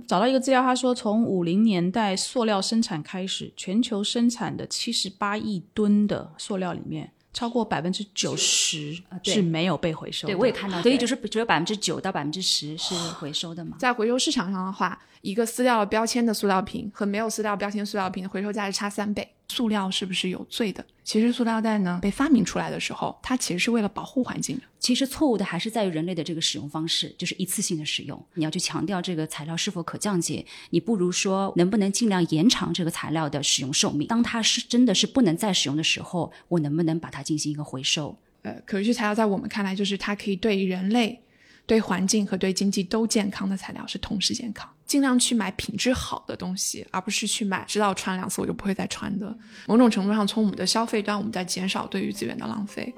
[0.00, 7.10] 找到一个资料，他说从五零年代塑料生产开始，全球生产的七十八亿吨的塑料里面。
[7.32, 10.32] 超过百分之九十是没有被回收的。
[10.32, 13.76] 对，我也看到，所以就是只有百分之九到百分之十是回收的嘛。
[13.76, 19.33] 在回收市场上的话，一个撕掉了标签的塑料瓶和没有撕掉标签塑料瓶的回收价是差三倍。
[19.48, 20.84] 塑料是不是有罪的？
[21.04, 24.62] 其实塑料袋呢被发明出来的时候，它其实是为了保护环境的。
[24.78, 28.22] 其实错误的还是在于人类的这个使用方式，就是一次性的使用。
[28.34, 34.08] 你要去强调这个材料是否可降解，你不如说能不能尽量延长这个材料的使用寿命。
[34.08, 38.16] 当它是真的是不能再使用的时候，我能不能把它进行一个回收？
[38.42, 41.20] 呃，可持续材料在我们看来就是它可以对人类。
[41.66, 49.34] 对环境和对经济都健康的材料是同时健康，尽量去买品质好的东西，而不是去买知道穿两次我就不会再穿的。
[49.66, 52.94] 某种程度上，从我们的消费端，我们在减少对于资源的浪费。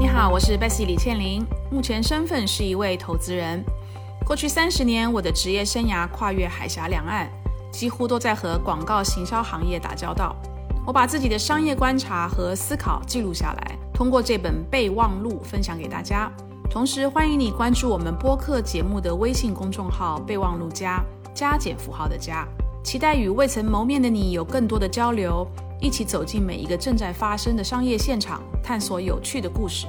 [0.00, 3.62] 你好，我是 Bessie 李倩玲，目前身份是一位投资人。
[4.26, 7.30] 过去三十年，我的职业生涯跨越海峡两岸，
[7.70, 10.34] 几乎都在和广告行销行业打交道。
[10.86, 16.30] 我把自己的商业观察和思考记录下来，通过这本备忘录分享给大家。
[16.70, 22.46] 同时，欢迎你关注我们播客节目的微信公众号“备忘录加加减符号的加”，
[22.84, 25.46] 期待与未曾谋面的你有更多的交流，
[25.80, 29.86] 一起走进每一个正在发生的商业现场，探索有趣的故事。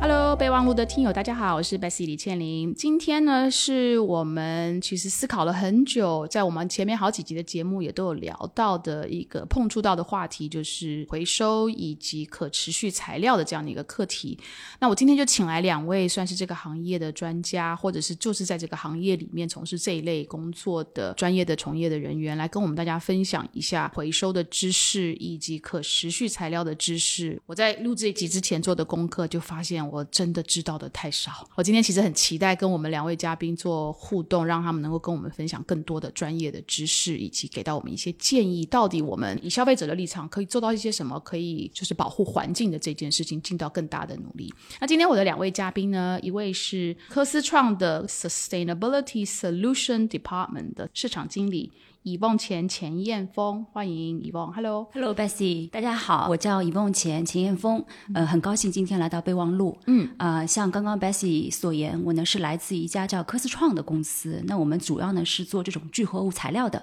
[0.00, 2.74] Hello，备忘录的听友，大家好，我是 Bessy 李倩玲。
[2.74, 14.36] 今天呢，是我们其实思考了很久，在我们前面好几集的节目也都有聊到的一个碰触到的话题，就是回收以及可持续材料的这样的一个课题。
[14.80, 27.40] 那我今天就请来两位算是这个行业的专家，或者是就是在这个行业里面从事这一类工作的专业的从业的人员，来跟我们大家分享一下回收的知识以及可持续材料的知识。
[27.46, 29.82] 我在录这一集之前做的功课，就发现。
[29.92, 31.46] 我真的知道的太少。
[31.54, 38.64] 我今天其实很期待跟我们两位嘉宾做互动，让他们能够跟我们分享更多的专业的知识，以及给到我们一些建议。
[38.66, 41.18] 到底我们以消费者的立场可以做到一些什么？
[41.20, 44.52] 可以就是保护环境的这件事情，尽到更大的努力。
[44.80, 51.70] 那今天我的两位嘉宾呢，一位是科思创的 Sustainability Solution Department 的市场经理。
[52.04, 66.82] 以梦前钱燕峰，欢迎以梦，Hello，Hello，Bessy，大家好，我叫以梦前钱燕峰，呃，很高兴今天来到备忘录，嗯，呃，像刚刚 Bessy 所言，我呢是来自一家叫科思创的公司，那我们主要呢是做这种聚合物材料的。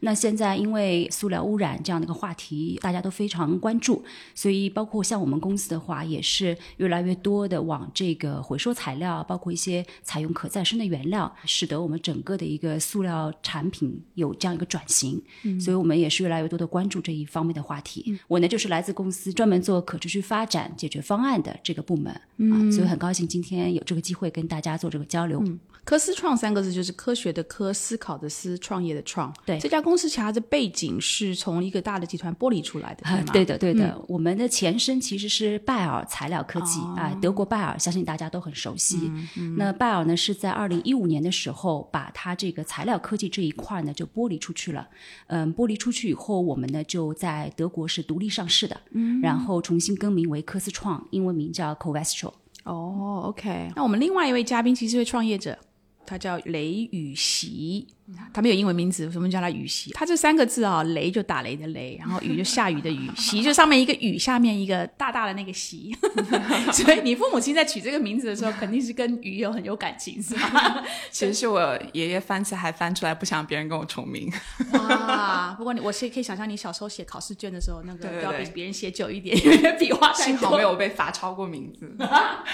[0.00, 4.04] 那现在因为塑料污染这样的一个话题，大家都非常关注，
[4.34, 15.22] 所以包括像我们公司的话，也是越来越多的往这个回收材料，包括一些采用可再生的原料，使得我们整个的一个塑料产品有这样一个转型。
[15.44, 18.18] 嗯，所以我们也是越来越多的关注这一方面的话题。
[18.28, 25.42] 我呢就是来自公司专门做可持续发展解决方案的这个部门啊，所以很高兴今天有这个机会跟大家做这个交流。
[25.86, 29.32] 科思创三个字就是科学的科，思考的思，创业的创。
[29.46, 33.32] 对，这家公司其实它的背景是从一个大的集团剥离出来的， 对吗？
[33.32, 34.04] 对的，对的。
[34.08, 39.12] 我们的前身其实是拜耳材料科技啊，德国拜耳，相信大家都很熟悉。
[39.56, 44.88] 那拜耳呢是在二零一五年的时候，把它这个材料科技这一块呢就剥离出去了。
[45.28, 52.32] 嗯，剥离出去以后，我们呢就在德国是独立上市的，嗯，然后重新更名为科思创，英文名叫 Covestro。
[52.64, 53.70] 哦，OK。
[53.76, 55.56] 那我们另外一位嘉宾其实是位创业者。
[56.06, 57.95] 他叫雷雨席。
[58.32, 59.90] 他没有英文名字，我们叫他雨席。
[59.92, 65.96] 他这三个字啊， 雷就打雷的雷，然后雨就下雨的雨，席 就上面一个雨，下面一个大大的那个席。
[66.72, 70.84] 所以你父母亲在取这个名字的时候，肯定是跟雨有很有感情，是吗？
[71.10, 74.32] 其实是我爷爷翻词还翻出来，不想别人跟我重名。
[74.72, 75.54] 哇！
[75.58, 81.92] 不过你我是可以想象你小时候写考试卷的时候，那个要比别人写久一点，因为笔画幸好没有被罚抄过名字。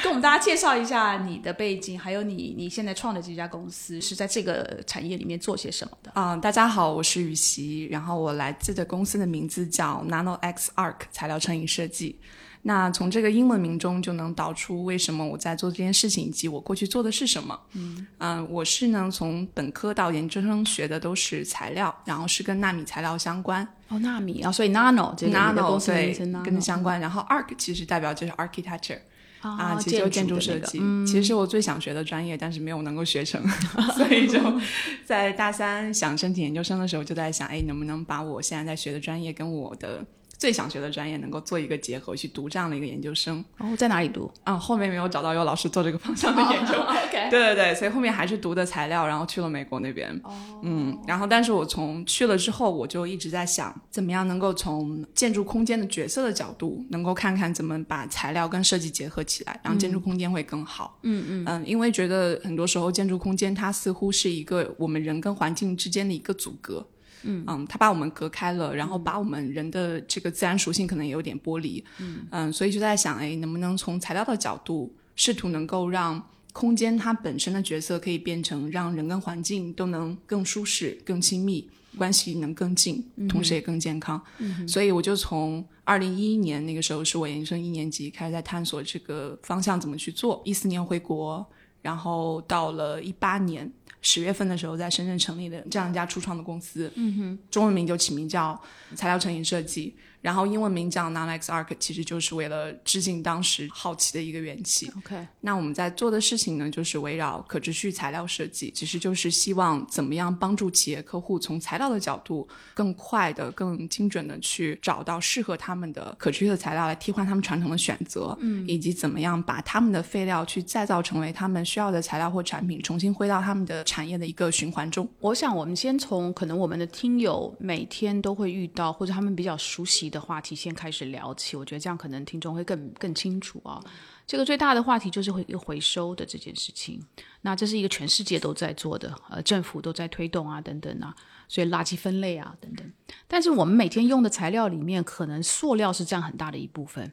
[0.03, 5.42] 跟我们大家介绍一下你的背景，还有你你现在创的这家公司是在这个产业里面。
[5.43, 6.37] 做些什么的啊？
[6.37, 12.21] 大家好，我是雨琦，然后我来自的公司的名字叫 Nano X Arc 材料成瘾设计。
[12.63, 17.59] 那从这个英文名中就能导出为什么我在做这件事情，以及我过去做的是什么。
[17.73, 23.67] 嗯嗯，我是呢从本科到研究生学的都是材料，然后是跟纳米材料相关。
[23.89, 26.15] 哦，纳米啊，所以 Nano 这个 Nano 对
[26.45, 27.01] 跟相关。
[27.01, 29.01] 然后 Arc 其实代表就是 Architecture。
[29.43, 33.43] 啊，其实就建筑设计，其实是我最想学的专业，但是没有能够学成，
[33.97, 34.39] 所以就
[35.05, 40.05] 在大三想申请研究生的时候，就在想，哎，能不能把我现在在学的专业跟我的
[40.43, 43.45] 最想学的专业能够做一个结合，去读这样的一个研究生。
[43.59, 44.29] 哦，在哪里读？
[44.43, 46.73] 啊，后面没有找到有老师做这个方向的研究。
[46.83, 50.11] OK，对对对，所以后面还是读的材料，然后去了美国那边。
[50.25, 50.33] 哦，
[50.65, 60.99] 嗯，然后但是我从去了之后，我就一直在想，怎么样能够从建筑空间的角色的角度，能够看看怎么把材料跟设计结合起来，让建筑空间会更好。
[61.03, 66.85] 嗯嗯嗯，因为觉得很多时候建筑空间它似乎是一个我们人跟环境之间的一个阻隔。
[67.23, 71.85] 嗯嗯，它把我们隔开了，然后把我们人的这个自然属性可能也有点剥离。
[71.99, 76.23] 嗯嗯，所以就在想，哎，能不能从材料的角度，试图能够让
[76.53, 84.21] 空间它本身的角色可以变成让人跟环境都能更舒适、更亲密，关系能更近，同时也更健康。
[84.39, 90.43] 嗯，所以我就从二零一一年那个时候是我研究生一年级开始在探索这个方向怎么去做。
[90.45, 91.47] 一四年回国，
[91.81, 93.73] 然后到了一八年。
[94.03, 98.61] 十月份的时候，在深圳成立的这样一家初创的公司，嗯哼，中文名就起名叫
[98.95, 99.95] 材料成型设计。
[100.23, 104.91] 然后英文名叫 Nonx Arc，其实就是为了致敬当时好奇的一个元气。
[104.97, 125.09] OK，那我们在做的事情呢，就是围绕可持续材料设计，其实就是希望怎么样帮助企业客户从材料的角度，更快的、更精准的去找到适合他们的可持续的材料来替换他们传统的选择，嗯，以及怎么样把他们的废料去再造成为他们需要的材料或产品，重新回到他们的产业的一个循环中。
[125.19, 130.12] 我想，我们先从可能我们的听友每天都会遇到，或者他们比较熟悉。
[130.13, 133.83] 的话题先开始聊起，我觉得这样可能听众会更更清楚啊。
[134.25, 137.03] 这个最大的话题就是回回收的这件事情，
[137.41, 141.13] 那这是一个全世界都在做的，呃，政府都在推动啊，等等啊，
[141.49, 142.93] 所以垃圾分类啊，等等。
[143.27, 147.13] 但是我们每天用的材料里面，可能塑料是占很大的一部分。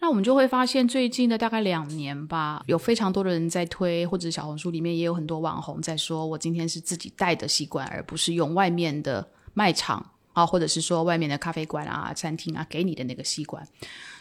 [0.00, 10.10] 那我们就会发现，最近的大概两年吧，有非常多的人在推，或者小红书里面也有很多网红在说，我今天是自己带的吸管，而不是用外面的卖场。
[10.34, 13.66] 啊，或者是说外面的咖啡馆啊、餐厅啊给你的那个吸管，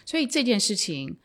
[0.05, 1.17] 所以这件事情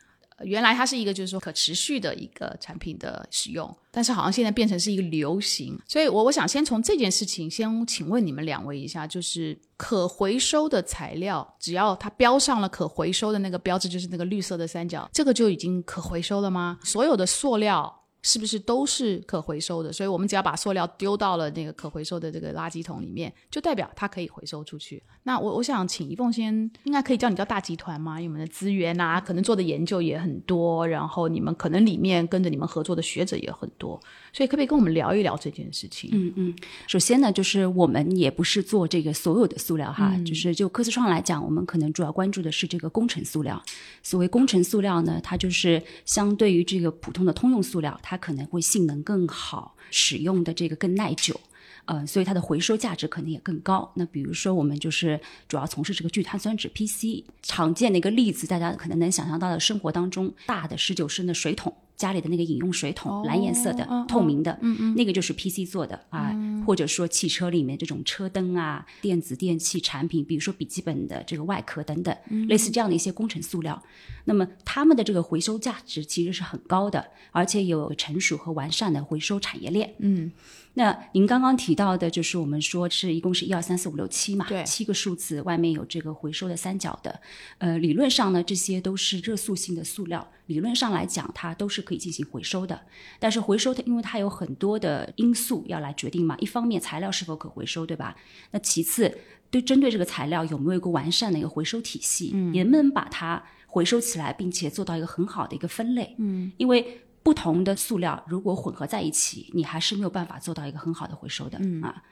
[0.43, 5.79] 原来它是一个就是说可持续的一个产品的使用，但是好像现在变成是一个流行。
[5.87, 16.79] 所以我我想先从这件事情先请问你们两位一下，就是可回收的材料，只要它标上了可回收的那个标志，就是那个绿色的三角，这个就已经可回收了吗？
[16.83, 17.98] 所有的塑料。
[18.23, 19.93] 是不是都是可回收的？
[19.93, 25.03] 所以我们只要把塑料丢到了那个可回收的这个垃圾桶里面，就代表它可以回收出去。
[25.29, 26.55] 那我我想请一凤先，
[26.85, 28.19] 应该可以叫你叫大集团吗？
[28.19, 34.01] 因为我们的资源啊，可能做的研究也很多，然后你们可能里面跟着你们合作的学者也很多，
[34.33, 36.09] 所以可不可以跟我们聊一聊这件事情？
[36.15, 36.57] 嗯嗯。
[36.87, 43.63] 首先呢，就是我们也不是做这个所有的塑料哈，就是就科思创来讲，我们可能主要关注的是这个工程塑料。
[44.03, 51.39] 所谓工程塑料呢，它就是相对于这个普通的通用塑料，它可能会性能更好，使用的这个更耐久，
[51.87, 53.91] 呃，所以它的回收价值可能也更高。
[53.97, 61.75] 那比如说，我们就是主要从事这个聚碳酸酯 PC，常见的一个例子，大家可能能想象到的生活当中，大的十九升的水桶。
[61.99, 64.57] 家里的那个饮用水桶，蓝颜色的、透明的，
[64.97, 66.35] 那个就是 PC 做的啊，
[66.65, 72.17] 或者说汽车里面这种车灯啊、电子电器产品，比如说笔记本的这个外壳等等，
[72.49, 73.83] 类似这样的一些工程塑料，
[74.25, 79.95] 那么它们的这个回收价值其实是很高的，而且有成熟和完善的回收产业链。
[79.99, 80.31] 嗯。
[80.75, 87.21] 那您刚刚提到的，就是我们说是一共是一二三四五六七嘛，对，七个数字，外面有这个回收的三角的，
[87.59, 92.79] 呃，理论上呢，这些都是热塑性的塑料，理论上来讲，它都是可以进行回收的。
[93.21, 98.17] 但是回收它，因为它有很多的因素要来决定嘛，一方面材料是否可回收，对吧？
[98.51, 99.17] 那其次，
[99.49, 106.17] 对针对这个材料有没有一个完善的一个回收体系，能不能把它回收起来，并且做到一个很好的一个分类？
[106.19, 107.03] 嗯，因为。
[107.21, 112.03] 不同的塑料如果混合在一起，你还是没有办法做到一个很好的回收的嗯啊。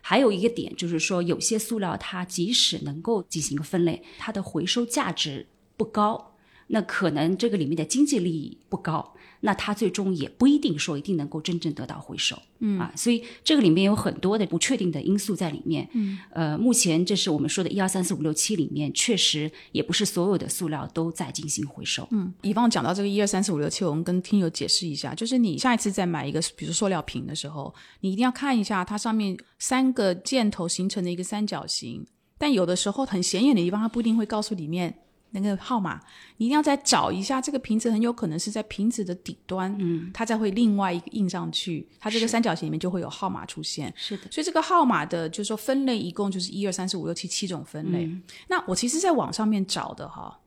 [0.00, 6.31] 还有一个点就是说，有些塑料它即使能够进行一个分类，它的回收价值不高，
[6.72, 9.14] 那可能这个里面的经济利益不高。
[9.44, 22.32] 那它最终也不一定说一定能够真正得到回收，嗯啊，所以这个里面有很多的不确定的因素在里面，嗯，呃，目前这是我们说的一二三四五六七里面，确实也不是所有的塑料都在进行回收，嗯。
[22.42, 32.06] 以方讲到这个一二三四五六七，我们跟听友解释一下，就是你下一次再买一个，比如塑料瓶的时候，你一定要看一下它上面三个箭头形成的一个三角形，
[32.38, 34.94] 但有的时候很显眼的地方，它不一定会告诉里面。
[35.32, 36.00] 那个号码，
[36.36, 37.40] 你一定要再找一下。
[37.40, 43.92] 这个瓶子很有可能是在瓶子的底端，嗯，它才会另外一个印上去，它这个三角形里面就会有号码出现。
[43.96, 48.08] 是的，所以这个号码的，就是说分类一共就是一二三四五六七七种分类。
[48.48, 50.38] 那我其实在网上面找的哈，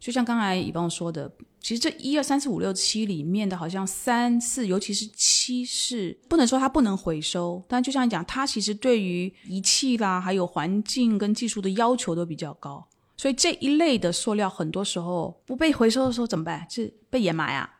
[0.00, 12.88] 就像刚才乙帮说的，其实这一二三四五六七里面的好像三四，尤其是七是不能说它不能回收，但就像你讲，它其实对于仪器啦，还有环境跟技术的要求都比较高。
[13.22, 16.66] 所以这一类的塑料很多时候不被回收的时候怎么办？
[16.68, 17.70] 是被掩埋啊？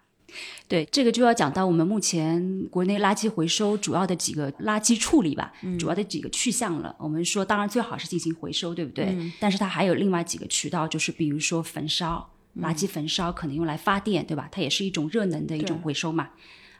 [0.68, 6.94] 对，这个就要讲到我们目前国内垃圾回收主要的几个垃圾处理吧，主要的几个去向了。
[6.96, 9.18] 我们说，当然最好是进行回收，对不对？
[9.40, 12.30] 但是它还有另外几个渠道，就是比如说焚烧，
[12.60, 14.48] 垃圾焚烧可能用来发电，对吧？
[14.52, 16.30] 它也是一种热能的一种回收嘛。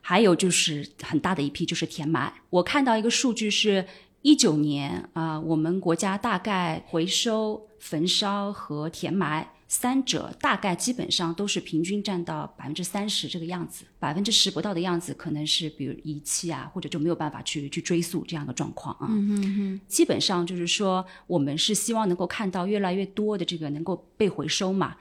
[0.01, 2.33] 还有就是很大的一批就是填埋。
[2.51, 3.85] 我看到一个数据是，
[4.23, 9.49] 一九年啊，我们国家大概回收、焚烧和填埋。
[9.69, 19.07] 三者大概基本上都是平均占到百分之三十这个样子，百分之十不到的样子，可能是比如遗弃啊，或者就没有办法去去追溯这样的状况啊。
[19.09, 19.81] 嗯嗯嗯。
[19.89, 24.95] 基本上就是说，我们是希望能够看到越来越多的这个能够被回收嘛。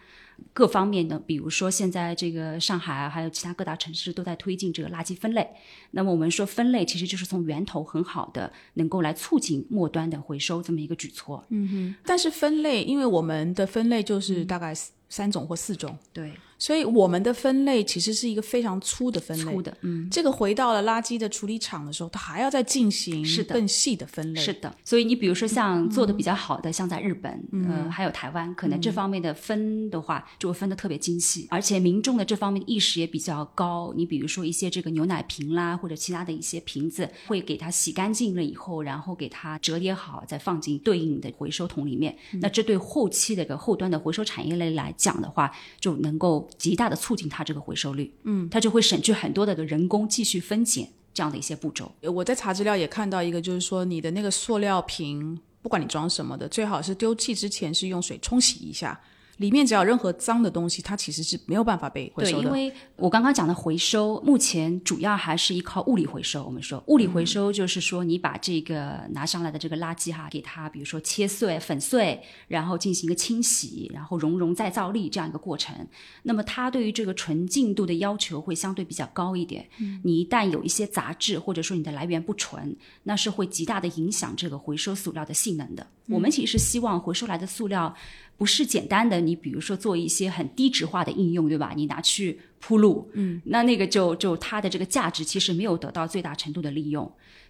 [0.54, 5.48] 各方面的，比如说现在这个上海啊，还有其他各大城市都在推进这个垃圾分类。
[5.92, 11.44] 那么我们说分类其实就是从源头很好的能够来促进末端的回收这么一个举措。
[11.50, 11.96] 嗯哼。
[12.06, 14.74] 但是分类，因为我们的分类就是大概
[15.10, 15.98] 三种或四种。
[16.14, 16.32] 对。
[16.62, 23.56] 所以我们的分类其实是一个非常粗的分类，粗的，嗯，这个回到了垃圾的处理厂的时候，它还要再进行是的。
[23.56, 24.72] 更细的分类，是的。
[24.86, 33.92] 所以你比如说像做的比较好的，像在日本，嗯，还有台湾，可能这方面的分的话就会分的特别精细，而且民众的这方面意识也比较高。
[33.98, 42.16] 你比如说一些这个牛奶瓶啦，或者其他的一些瓶子，会给它洗干净了以后，然后给它折叠好，再放进对应的回收桶里面。
[42.34, 47.28] 那这对后期的个后端的回收产业类来讲的话，就能够极大的促进。
[47.30, 51.92] 它这个回收率，嗯，它就会省去很多的人工继续分拣这样的一些步骤。
[52.02, 59.00] 我在查资料也看到一个，就是说你的那个塑料瓶，不管你装什么的，最好是丢弃之前是用水冲洗一下。
[59.38, 62.44] 里面只要任何脏的东西，它其实是没有办法被回收的。
[62.44, 66.44] 因为我刚刚讲的回收，目前主要还是依靠物理回收。
[66.46, 75.76] 我们说物理回收就是说，你把这个拿上来的这个垃圾哈，给它比如说切碎、粉碎，然后进行一个清洗，然后熔融再造粒这样一个过程。
[76.24, 79.68] 那么它对于这个纯净度的要求会相对比较高一点。
[79.80, 85.86] 嗯你一旦有一些杂质，或者说你的来源不纯，那是会极大的影响这个回收塑料的性能的。
[86.08, 87.96] 我们其实希望回收来的塑料。
[88.42, 91.74] 不是简单的，你比如说做一些很低值化的应用，对吧？
[91.76, 97.04] 你拿去铺路，嗯，那那个就就它的这个价值其实没有得到最大程度的利用。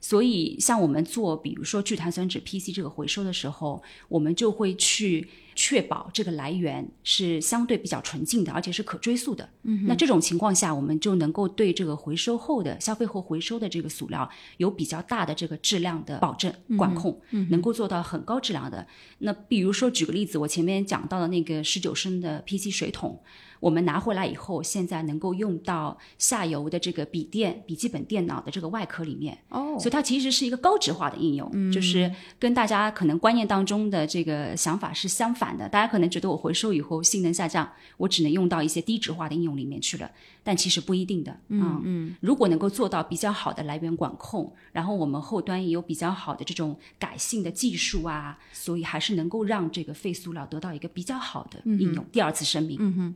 [0.03, 9.47] 所以，像我们做比如说聚碳酸酯 PC 这个回收的时候，我们就会去确保这个来源是相对比较纯净的，而且是可追溯的。
[9.61, 14.27] 嗯，那这种情况下，我们就能够对这个回收后的消费后回收的这个塑料
[14.57, 18.87] 有比较大的这个质量的保证管控，能够做到很高质量的。
[19.19, 23.21] 那比如说举个例子，我前面讲到的那个十九升的 PC 水桶。
[23.61, 29.37] 我们拿回来以后，现在能够用到下游的这个笔电、笔记本电脑的这个外壳里面。
[29.49, 35.69] 哦，所以它其实是一个高值化的应用，就是跟大家可能观念当中的这个想法是相反的。
[35.69, 40.09] 大家可能觉得我回收以后性能下降，我只能用到一些低值化的应用里面去了，
[40.43, 41.39] 但其实不一定的。
[41.49, 52.77] 嗯嗯，如果能够做到比较好的来源管控，然后我们后端也有比较好的这种改性的技术啊，所以还是能够让这个废塑料得到一个比较好的应用，第二次生命。
[52.79, 53.15] 嗯哼。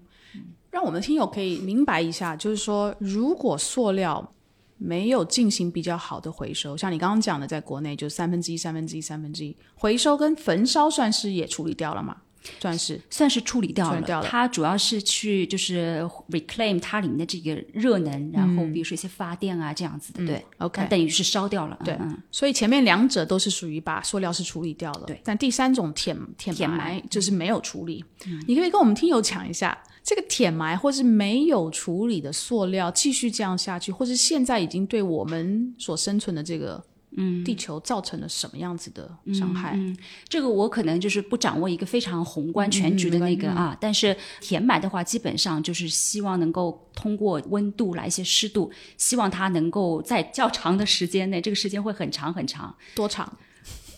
[0.71, 4.31] 让我们的听友可以明白一下，就是说，如果塑料
[4.77, 12.17] 没有进行比较好的回收，像你刚刚讲的，在国内就三分之一、三分之一、三分之一回收跟焚烧，算是也处理掉了吗？
[12.59, 13.99] 算是算是处理掉了。
[14.03, 14.27] 掉了。
[14.27, 21.79] 它主要是去就是 reclaim 它里面的这个热能，然后比如说一些发电啊这样子的，对，OK，等于是烧掉了。
[21.83, 21.97] 对，
[22.29, 25.19] 所以前面两者都是属于把塑料是处理掉了，对。
[25.23, 28.05] 但第三种填填埋就是没有处理。
[28.45, 29.75] 你可以跟我们听友讲一下。
[30.05, 36.81] 这个填埋或是没有处理的塑料继续这样下去，或是现在已经对我们所生存的这个
[37.17, 39.73] 嗯地球造成了什么样子的伤害？
[39.75, 39.97] 嗯，
[40.29, 43.75] 这个我可能就是不掌握一个非常宏观全局的那个啊。
[43.81, 53.35] 但是填埋的话，基本上就是希望能够通过温度来一些湿度，希望它能够在较长的时间内，这个时间会很长很长，多长？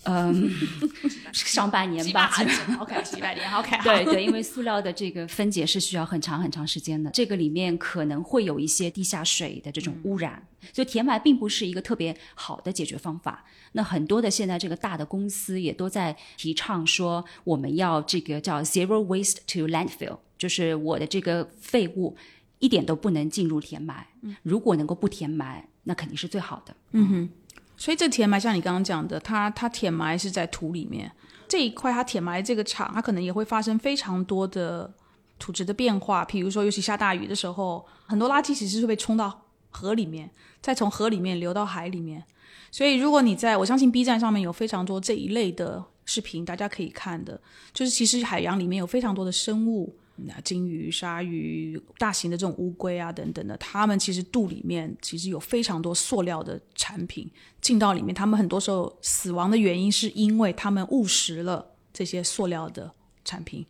[0.07, 0.49] 嗯，
[1.33, 2.31] 上半年吧
[2.79, 10.41] ，OK，几百年，OK，对对，因为塑料的这个分解是需要很长很长时间的，这个里面可能会有一些地下水的这种污染，
[10.73, 13.43] 所以填埋并不是一个特别好的解决方法。
[13.73, 22.15] 那很多的现在这个大的公司也都在提倡说，我们要这个叫 zero waste to landfill，就是我的这个废物
[22.59, 24.07] 一点都不能进入填埋，
[24.43, 26.75] 如果能够不填埋，那肯定是最好的。
[26.93, 27.29] 嗯哼。
[27.77, 31.11] 所以这填埋像你刚刚讲的，它它填埋是在土里面
[31.47, 34.91] 这一块，它填埋这个厂，它可能也会发生非常多的
[35.39, 36.25] 土质的变化。
[36.25, 40.29] 比如说，尤其下大雨的时候，很多垃圾其实是被冲到河里面，
[40.59, 42.23] 再从河里面流到海里面。
[42.71, 47.39] 所以，如果你在我相信 B 站上面有非常多这一类的视频，大家可以看的，
[47.73, 49.95] 就是其实海洋里面有非常多的生物，
[50.25, 57.29] 那鲸鱼、鲨鱼、大型的这种乌龟啊等等的，它们其实肚里面其实有非常多塑料的产品
[57.61, 62.91] 进到里面，它们很多时候死亡的原因是因为它们误食了这些塑料的
[63.23, 63.65] 产品。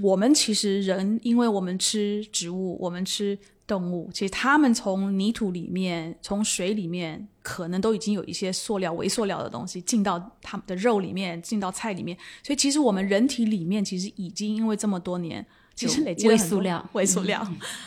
[0.00, 15.44] 我们其实人，因为我们吃植物，我们吃动物，其实他们从泥土里面、从水里面，可能都已经有一些塑料、微塑料的东西进到他们的肉里面、进到菜里面，所以其实我们人体里面其实已经因为这么多年，
[15.88, 17.46] 其实累积了微很多塑料微塑料，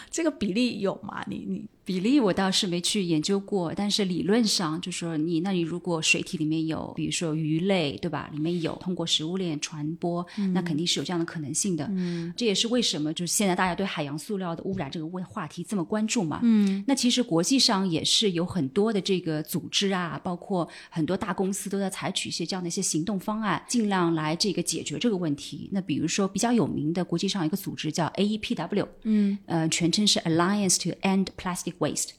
[0.10, 1.24] 这个比例有吗？
[1.28, 8.30] 你你比例我倒是没去研究过，但是理论上就说你，那里如果水体里面有，比如说鱼类，对吧？
[8.32, 11.86] 里面有通过食物链传播，那肯定是有这样的可能性的。
[11.92, 16.40] 嗯，这也是为什么就是现在大家对海洋塑料的污染这个问话题这么关注嘛。
[16.44, 25.70] 嗯，那其实国际上也是有很多的这个组织啊，包括很多大公司都在采取一些这样的一些行动方案，尽量来这个解决这个问题。
[25.72, 32.12] 那比如说比较有名的国际上一个组织叫 AEPW，嗯，呃，全称是 Alliance to End Plastic Waste。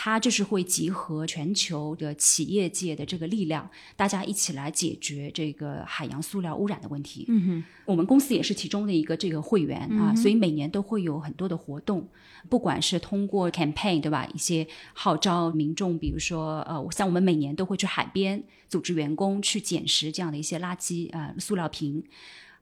[0.00, 7.24] 它就是会集合全球的企业界的这个力量，大家一起来解决这个海洋塑料污染的问题。
[7.26, 12.08] 嗯哼，我们公司也是其中的一个这个会员啊，所以每年都会有很多的活动，
[12.48, 22.04] 不管是通过 campaign 对吧，一些号召民众，比如说呃，像我们每年都会去海边组织员工去捡拾这样的一些垃圾啊、塑料瓶。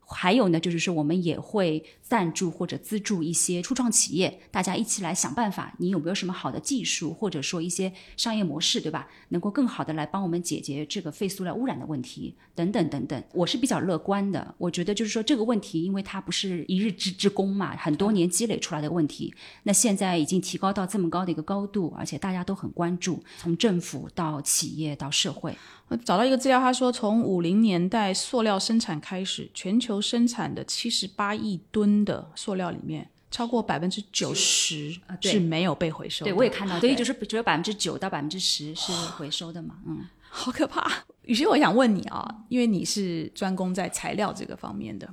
[0.09, 5.75] 还有呢，就是说我们也会赞助或者资助一些初创企业，大家一起来想办法。
[5.79, 9.09] 你有没有什么好的技术，或者说一些商业模式，对吧？
[9.31, 13.21] 能够更好的来帮我们解决这个废塑料污染的问题，等等等等。
[13.33, 19.35] 我是比较乐观的，我觉得就是说这个问题，因为它不是一日之之功嘛，很多年积累出来的问题，
[19.65, 25.57] 那现在已经提高到这么高的一个高度，而且大家都很关注，从政府到企业到社会。
[25.89, 36.31] 我找到一个资料，他说从五零年代塑料生产开始，全球生产的七十八亿吨的塑料里面，超过百分之九十对是没有被回收的。
[36.31, 40.05] 对，我也看到，所以就是只有百分之九到百分之十是回收的嘛，嗯。
[40.29, 40.87] 好可怕。
[41.23, 45.09] 雨欣，我想问你啊，因为你是专攻在材料这个方面的，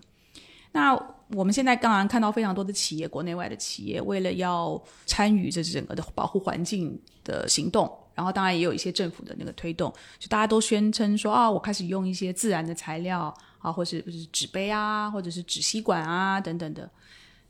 [0.73, 0.93] 那
[1.29, 16.89] 我们现在当然看到非常多的企业，国内外的企业，为了要参与这整个的保护环境的行动，然后当然也有一些政府的那个推动，就大家都宣称说啊，我开始用一些自然的材料啊，或是是纸杯啊，或者是纸吸管啊等等的。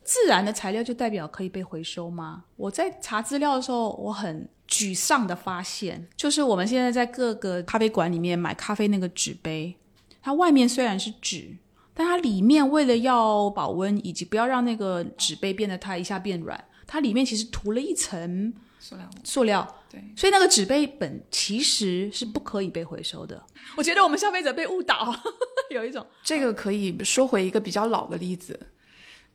[0.04, 2.44] 自然的材料就代表可以被回收吗？
[2.58, 9.78] 我在查资料的时候，我很沮丧的发现，就是我们现在在各个咖啡馆里面买咖啡那个纸杯，
[10.22, 11.56] 它外面虽然是纸，
[11.94, 23.42] 但它里面为了要保温以及不要让那个纸杯变得它一下变软，它里面其实涂了一层塑料塑料，对，所以那个纸杯本其实是不可以被回收的。
[23.78, 25.16] 我觉得我们消费者被误导，
[25.72, 26.06] 有一种。
[26.22, 28.60] 这个可以说回一个比较老的例子，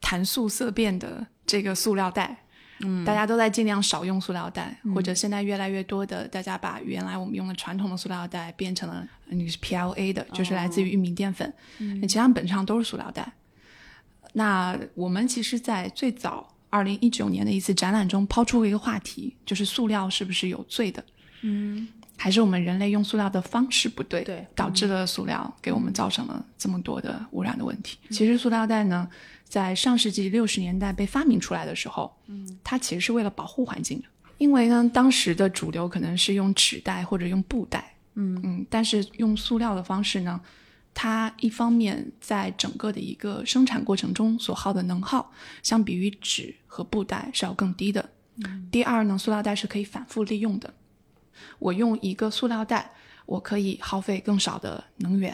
[0.02, 2.44] 谈塑色变的这个塑料袋。
[2.80, 13.32] 嗯，大家都在尽量少用塑料袋，或者现在越来越多的大家把原来我们用的传统的塑料袋变成了你是 PLA 的，就是来自于玉米淀粉，嗯，其实它们本质上都是塑料袋。
[14.34, 21.04] 那我们其实，在最早二零一九年的一次展览中抛出过一个话题，就是塑料是不是有罪的？
[21.42, 24.46] 嗯，还是我们人类用塑料的方式不对，对。
[24.54, 27.96] 导致了塑料给我们造成了这么多的污染的问题。
[28.10, 29.08] 其实塑料袋呢，
[29.44, 34.04] 在上世纪六十年代被发明出来的时候，嗯，它其实是为了保护环境的，
[34.38, 38.40] 因为呢，当时的主流可能是用纸袋或者用布袋，嗯。
[38.42, 40.40] 嗯，但是用塑料的方式呢，
[41.00, 45.30] 它一方面在整个的一个生产过程中所耗的能耗，
[45.62, 48.10] 相比于纸和布袋是要更低的。
[48.68, 50.74] 第二呢，塑料袋是可以反复利用的。
[51.60, 52.90] 我用一个塑料袋，
[53.26, 55.32] 我可以耗费更少的能源，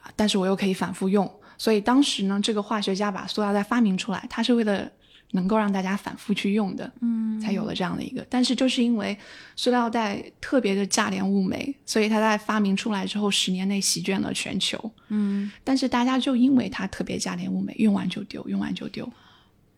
[0.00, 1.28] 啊，但是我又可以反复用。
[1.58, 4.88] 所以当时呢，这个化学家把塑料袋发明出来，他是为了
[5.32, 8.26] 能够让大家反复去用的，嗯，才有了这样的一个。
[8.28, 9.16] 但是就是因为
[9.54, 15.50] 塑料袋特别的价廉物美，所以它在发明出来之后，十年内席卷了全球，嗯。
[15.62, 19.08] 但是大家就因为它特别价廉物美，用完就丢，用完就丢，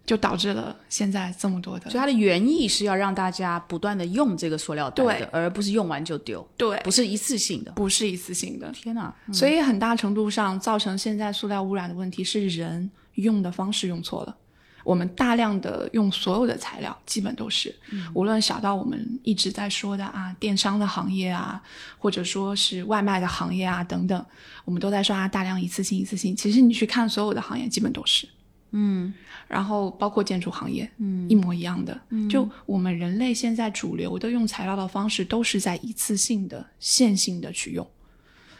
[0.06, 7.70] 就导致了现在这么多的所以它的原意是要让大家不断的用这个塑料袋对的，而不是用完就丢，对，不是一次性的。
[7.72, 8.70] 不是一次性的。
[8.72, 9.14] 天哪！
[9.32, 14.36] 所以很大程度上造成现在塑料污染的问题是人用的方式用错了。
[14.84, 17.74] 我们大量的用所有的材料，基本都是，
[18.14, 21.62] 无论小到我们一直在说的啊，电商的行业啊，
[21.98, 24.26] 或者说是外卖的行业啊等等，
[24.64, 26.34] 我们都在说啊，大量一次性一次性。
[26.34, 28.26] 其实你去看所有的行业，基本都是，
[28.72, 29.12] 嗯，
[29.46, 32.00] 然后包括建筑行业，嗯，一模一样的。
[32.28, 37.88] 就我们人类现在主流的用材料的方式，都是在一次性的、线性的去用，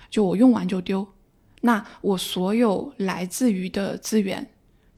[0.09, 1.07] 就我用完就丢。
[1.65, 4.45] 那我所有来自于的资源，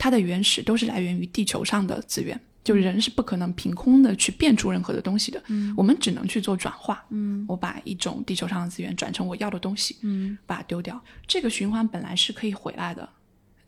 [0.04, 2.38] 它的原始都是来源于地球上的资源。
[2.62, 13.08] 就人是不可能凭空的去变出任何的东西的，嗯，我们只能去做转化，嗯，我把一种地球上的资源转成我要的东西，嗯，把它丢掉，这个循环本来是可以回来的，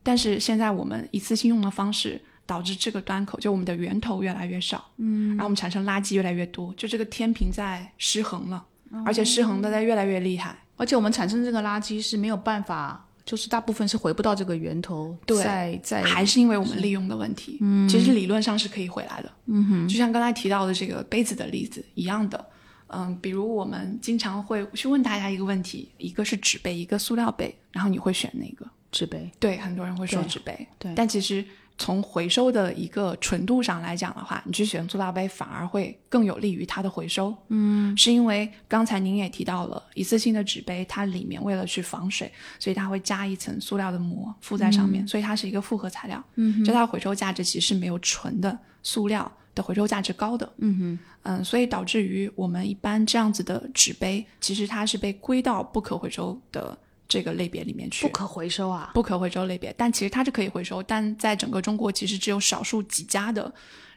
[0.03, 8.62] 但是现在我们一次性用的方式导致这个端口就我们的源头越来越少，嗯，然后我们产生垃圾越来越多，就这个天平在失衡了，
[9.07, 13.06] 而且失衡的在越来越厉害，而且我们产生这个垃圾是没有办法。
[13.27, 17.59] 就是大部分是回不到这个源头，在在还是因为我们利用的问题。
[17.61, 19.33] 嗯，其实理论上是可以回来的。
[19.47, 22.47] 嗯哼，就像刚才提到的这个杯子的例子一样的。
[22.87, 28.65] 嗯，比如我们经常会去问大家一个问题：一个是纸杯，一个塑料杯，然后你会选哪个？
[28.93, 29.29] 纸杯。
[29.41, 30.67] 对，很多人会说纸杯。
[30.79, 31.45] 对，但其实。
[31.79, 37.37] 从回收的一个纯度上来讲的话，你去选塑料杯反而会更有利于它的回收。
[37.49, 46.23] 嗯，是因为刚才您也提到了，一次性的纸杯它里面为了去防水，所以它会加一层塑料的膜附在上面，所以它是一个复合材料。
[46.37, 50.51] 嗯，就它的回收价值其实是没有纯的塑料的回收价值高的。
[50.59, 56.79] 嗯哼，嗯，所以导致于我们一般这样子的纸杯，其实它是被归到不可回收的。
[57.09, 63.53] 这个类别里面去，不可回收啊，不可回收类别，但其实它是可以回收，但在整个中国其实只有少数几家的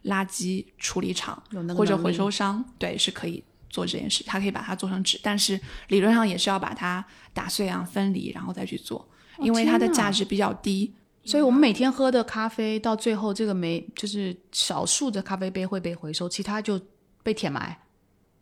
[0.06, 1.41] 垃圾处理厂
[1.76, 9.08] 或者回收商，对，是可以做这件事，它可以把它做成纸，但是理论上也是要把它打碎啊、分离，然后再去做，
[9.39, 10.93] 因为它的价值比较低，
[11.24, 16.80] 所以我们每天喝的咖啡到最后这个没就是少数的咖啡杯会被回收，其他就
[17.24, 17.78] 被填埋。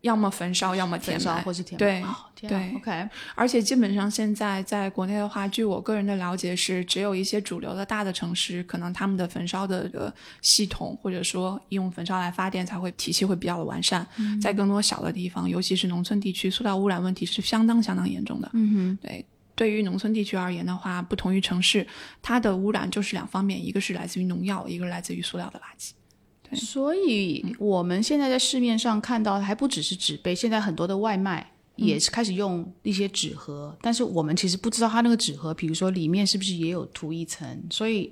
[0.07, 2.15] 要么焚烧，要么填埋，或是填埋。
[2.39, 3.09] 对对，OK。
[3.35, 14.07] 而且基本上现在在国内的话，据我个人的了解是，只有一些主流的大的城市，可能他们的焚烧的个系统或者说用焚烧来发电才会体系会比较的完善。
[14.41, 18.49] 在更多小的地方，尤其是农村地区，塑料污染问题是相当相当严重的。
[18.53, 19.25] 嗯哼，对。
[19.55, 21.87] 对于农村地区而言的话，不同于城市，
[22.21, 25.93] 它的污染就是两方面，一个是来自于农药，一个是来自于塑料的垃圾。
[26.53, 37.63] 所以，我们现在在市面上看到的还不只是纸杯，现在很多的外卖也是开始用一些纸盒，但是我们其实不知道它那个纸盒，比如说里面是不是也有涂一层。
[37.69, 38.11] 所以，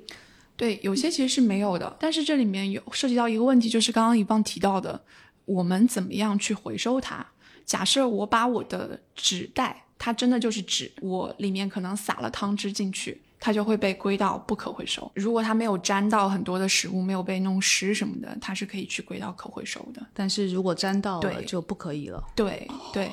[0.55, 1.95] 对，有些其实是没有的。
[1.99, 5.01] 但是这里面有涉及到一个问题，就是刚刚一方提到的，
[5.45, 7.25] 我们怎么样去回收它？
[7.65, 13.21] 假设我把我的纸袋，它真的就是纸，我里面可能撒了汤汁进去。
[13.45, 15.11] 它就会被归到不可回收。
[15.13, 20.03] 如果它没有沾到很多的食物，没有被弄湿什么的，它是可以去归到可回收的。
[20.15, 22.23] 但是如果沾到了，就不可以了。
[22.35, 23.07] 对对，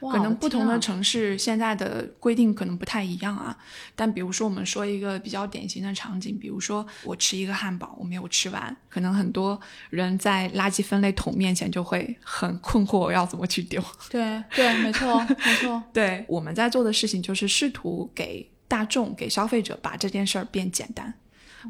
[0.00, 3.54] 可能不同的城市现在的规定可能不太一样啊。
[3.94, 13.78] 但比如说，我们说一个比较典型的场景，比如说我吃一个汉堡，我没有吃完，可能很多人在垃圾分类桶面前就会很困惑，我要怎么去丢？
[14.08, 15.82] 对对，没错没错。
[15.92, 18.50] 对，我们在做的事情就是试图给。
[18.70, 21.12] 大众给消费者把这件事儿变简单，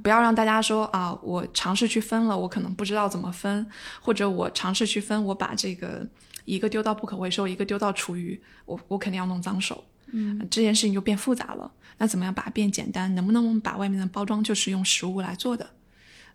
[0.02, 3.66] 不要让大家说啊，我尝试去分了，我可能不知道怎么分，
[4.02, 6.06] 或者我尝试去分，我把这个
[6.44, 9.82] 一个丢到不可回收，一个丢到厨余，我我肯定要弄脏手，
[10.12, 11.72] 嗯，这件事情就变复杂了。
[11.96, 13.14] 那怎么样把它变简单？
[13.14, 15.70] 能不能把外面的包装就是用食物来做的？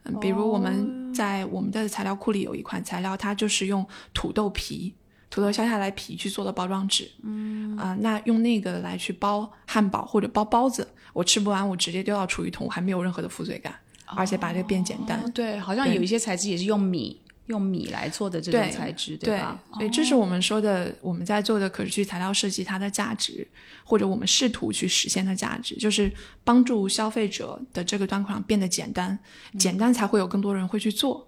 [0.06, 4.96] 嗯，比如我们在我们的材料库里有一款材料，它就是用土豆皮。
[5.36, 15.30] 土豆削下来皮去做的包装纸，嗯啊，那用那个来去包汉堡或者包包子，我吃不完，我直接丢到厨余桶，我还没有任何的负罪感，而且把这个变简单。
[15.34, 19.62] 对，好像有一些材质也是用米用米来做的这种材质，对吧？
[19.78, 23.46] 对，这是我们说的我们在做的可持续材料设计它的价值，
[23.84, 26.10] 或者我们试图去实现的价值，就是
[26.46, 29.20] 帮助消费者的这个端口上变得简单，
[29.60, 31.28] 简单才会有更多人会去做。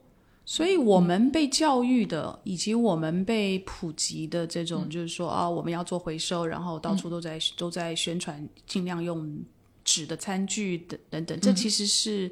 [0.49, 9.43] 所以，我们被教育的，以及我们被普及的这种，就是说啊，我们要做回收，然后到处都在都在宣传，尽量用
[9.83, 12.31] 纸的餐具等等等，这其实是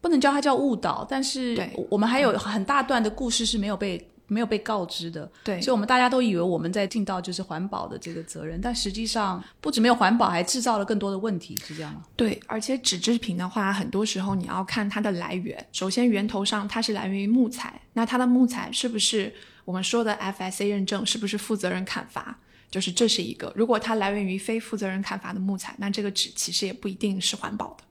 [0.00, 1.58] 不能叫它叫误导，但是
[1.90, 4.09] 我们还有很大段的故事是没有被。
[4.32, 12.02] 没有被告知的，对，所以我们大家都以为我们在尽到就是环保的这个责任，但实际上不止没有环保，还制造了更多的问题，是这样吗？
[12.14, 15.66] 对，而且纸制品的话，很多时候你要看它的来源。
[15.72, 21.04] 首先，源头上它是来源于木材，那它的木材是不是我们说的 FSA 认证？
[21.04, 22.38] 是不是负责任砍伐？
[22.70, 23.52] 就是这是一个。
[23.56, 27.84] 如果它来源于非负责任砍伐的木材，那这个纸其实也不一定是环保的。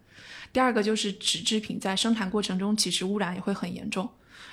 [0.53, 4.09] 第二个就是纸制品在生产过程中，其实污染也会很严重。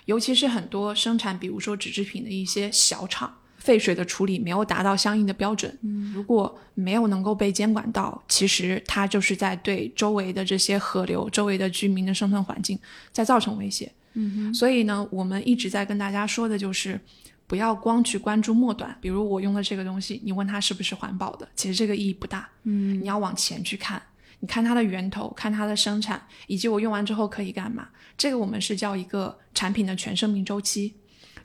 [0.07, 5.77] 尤其是很多生产，比如说纸制品的一些小厂，废水的处理没有达到相应的标准。
[5.83, 12.79] 嗯，如果没有能够被监管到，其实它就是在对周围的这些河流、周围的居民的生存环境
[13.13, 13.93] 在造成威胁。
[14.15, 16.99] 嗯哼，所以呢，我们一直在跟大家说的就是，
[17.47, 22.49] 不要光去关注末端，比如我用的这个东西，你问它是不是环保的，其实这个意义不大。
[22.63, 24.01] 嗯，你要往前去看，
[24.39, 27.89] 你看它的源头，看它的生产，以及我用完之后可以干嘛。
[28.17, 30.95] 这个我们是叫一个产品的全生命周期，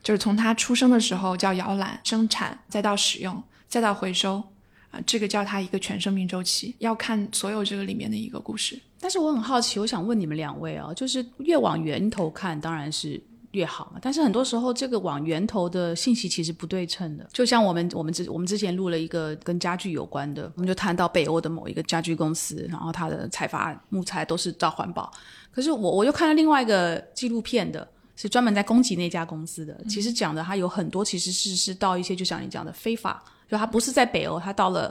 [0.02, 4.42] 就是从它出生的时候叫摇篮，生产，再到使用，再到回收。
[4.90, 8.78] 啊，这个叫它一个全生命周期，要看所有这个里面的一个故事。
[9.00, 13.18] 但是我很好奇，我想问你们两位啊，就是越往源头看，当然是
[13.52, 13.98] 越好嘛。
[14.02, 17.26] 但是很多时候，这个往源头的信息其实不对称的。
[17.32, 25.10] 就像我们我们之我们之前录了一个跟家具有关的，我们就谈到北欧的某一个家具公司，然后它的采伐木材都是照环保。
[25.50, 29.78] 可是我我又看了另外一个纪录片的，是专门在攻击那家公司的。
[29.88, 33.22] 其实讲的它有很多其实是是到一些就像你讲的非法。
[33.48, 34.90] 就它不是在北欧，它到了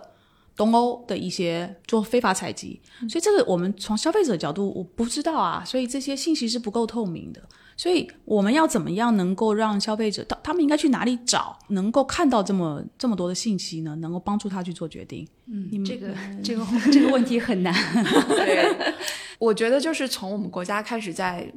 [0.56, 7.42] 东欧的一些做非法采集，所以这个我们从消费者角度我不知道啊，所以这些信息是不够透明的。
[7.82, 13.96] 所以我们要怎么样能够让消费者，他他们应该去哪里找，能够看到这么这么多的信息呢？
[13.96, 15.28] 能够帮助他去做决定？
[15.48, 16.14] 嗯，这个
[16.44, 17.74] 这个这个问题很难。
[18.30, 18.94] 对，
[19.40, 21.52] 我觉得就是从我们国家开始在。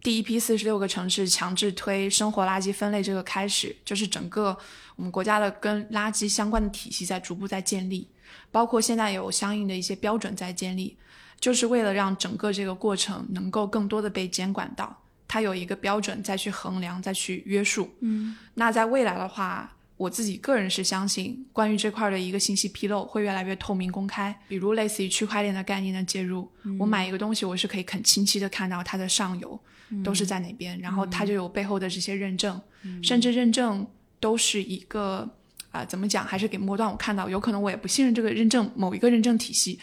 [0.00, 4.56] 第一批四十六个城市强制推生活垃圾分类，这个开始就是整个
[4.94, 8.08] 我们国家的跟垃圾相关的体系在逐步在建立，
[8.52, 10.96] 包括现在有相应的一些标准在建立，
[11.40, 14.96] 就是为了让整个这个过程能够更多的被监管到，
[15.28, 17.94] 它有一个标准再去衡量再去约束。
[18.00, 19.72] 嗯，那在未来的话。
[19.98, 24.32] 我自己个人是相信，关于这块的一个信息披露会越来越透明公开。
[24.46, 29.60] 比如类似于区块链的概念的介入，我买一个东西，我是可以很清晰的看到它的上游
[30.04, 32.60] 都是在哪边，然后它就有背后的这些认证，
[33.02, 33.84] 甚至认证
[34.20, 35.28] 都是一个
[35.72, 39.80] 啊，怎么讲，还是给末端我看到，有可能我也不信任这个认证某一个认证体系。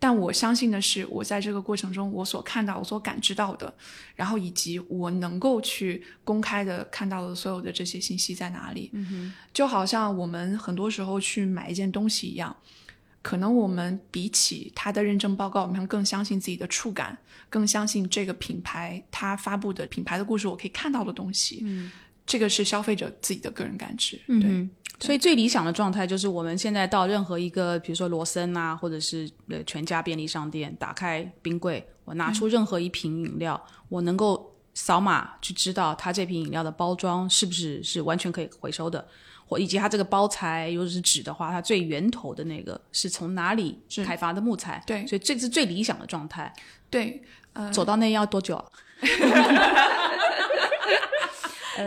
[0.00, 3.74] 但我相信的是，我在这个过程中，我所看到、我所感知到的，
[4.14, 8.92] 然后以及我能够去公开的看到的所有的这些信息在哪里？
[9.52, 12.56] 就好像我们很多时候去买一件东西一样，
[13.22, 17.18] 可能我们比起它的认证报告，我们更相信自己的触感，
[17.50, 21.60] 更相信这个品牌它发布的品牌的故事，我可以看到的东西。
[21.64, 21.90] 嗯，
[22.24, 24.20] 这个是消费者自己的个人感知。
[24.26, 24.68] 对。
[25.00, 39.06] 所以最理想的状态就是我们现在到任何一个，比如说罗森啊，或者是呃全家便利商店，打开冰柜，我拿出任何一瓶饮料，我能够扫码去知道它这瓶饮料的包装是不是是完全可以回收的，
[39.46, 44.82] 或以及它这个包材，如果是纸的话，它最源头的那个是从哪里开发的木材？
[44.84, 46.52] 对，所以这是最理想的状态。
[46.90, 48.64] 对，呃，走到那要多久？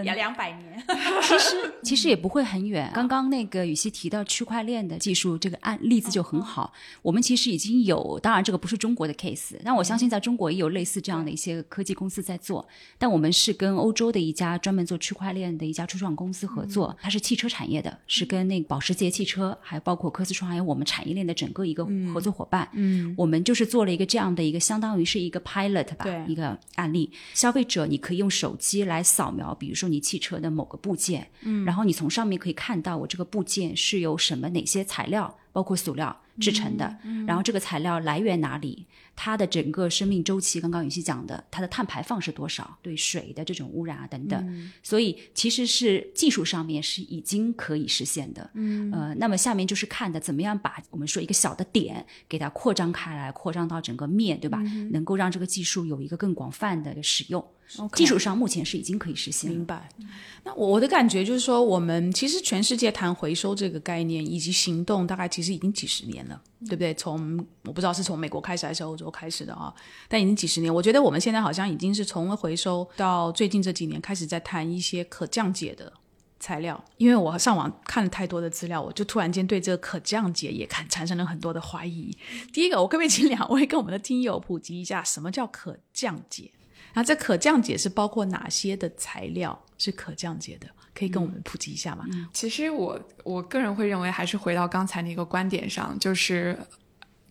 [0.03, 0.83] 要两百年，
[1.21, 2.91] 其实其实也不会很远。
[2.93, 6.73] 刚刚那个雨熙提到区块链的技术，这个案例子就很好。
[7.01, 12.67] 我们其实已经有，当然这个不是中国的 case，但我相信在中国也有类似这样的一些科技公司在做。
[12.97, 22.67] 但我们是跟欧洲的一家专门做区块链的一家初创公司合作，它是汽车产业的，是跟那个保时捷汽车，还包括科斯创还有我们产业链的整个一个合作伙伴。
[22.73, 27.11] 嗯，我们就是做了一个这样的一个，相当于是一个 pilot 吧，一个案例。
[27.33, 29.80] 消费者你可以用手机来扫描，比如说。
[29.81, 37.25] 说你汽车的某个部件，嗯，然后你从上面可以看到我这个部件是由什么哪些材料，包括塑料制成的，嗯。
[37.25, 38.85] 然后这个材料来源哪里，
[39.23, 54.57] 它的整个生命周期，刚刚雨熙讲的，它的碳排放是多少，对水的这种污染啊等等，所以其实是技术上面是已经可以实现的，嗯，呃，那么下面就是看的怎么样把我们说一个小的点给它扩张开来，扩张到整个面对吧？
[54.89, 57.45] 能够让这个技术有一个更广泛的使用。
[57.93, 59.51] 技术上目前是已经可以实现。
[59.51, 59.87] 明白。
[60.43, 66.93] 那我我的感觉就是说，我们其实全世界谈回收这个概念以及行动，大概其实已经几十年了，对不对？
[66.93, 69.73] 从我不知道是从美国开始还是欧洲开始的啊，
[70.07, 70.73] 但已经几十年。
[70.73, 75.91] 我觉得我们现在好像已经是从回收到最近这几年开始在谈一些可降解的
[76.39, 76.83] 材料。
[76.97, 82.15] 因为我上网看了太多的资料，我就突然间对这个可降解也看产生了很多的怀疑。
[82.53, 86.51] 第一个，我可不可以请两位跟我们的听友普及一下，什么叫可降解？
[86.93, 90.67] 那这可降解是包括哪些的材料是可降解的？
[90.93, 92.05] 可以跟我们普及一下吗？
[92.33, 96.57] 其实我我个人会认为，还是回到刚才那个观点上，就是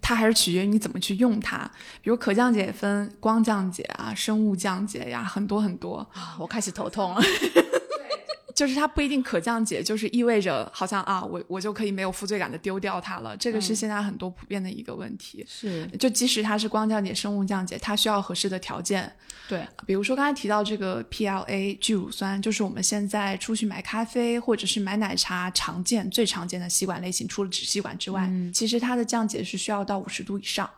[0.01, 1.71] 它还是取决于你怎么去用它。
[2.03, 6.09] 比如可降解分光降解啊、生物降解呀，很多很多。
[6.39, 7.21] 我开始头痛了。
[8.61, 13.35] 就是它不一定可降解，就是意味着好像啊，我我就可以没有负罪感的丢掉它了。
[13.35, 15.43] 这个是现在很多普遍的一个问题。
[15.49, 19.11] 是，就即使它是光降解、生物降解，它需要合适的条件。
[19.49, 30.69] 对，比如说刚才提到这个 PLA 聚乳酸，就是我们现在出去买咖啡或者是买奶茶常见、最常见的吸管类型，除了纸吸管之外，其实它的降解是需要到五十度以上，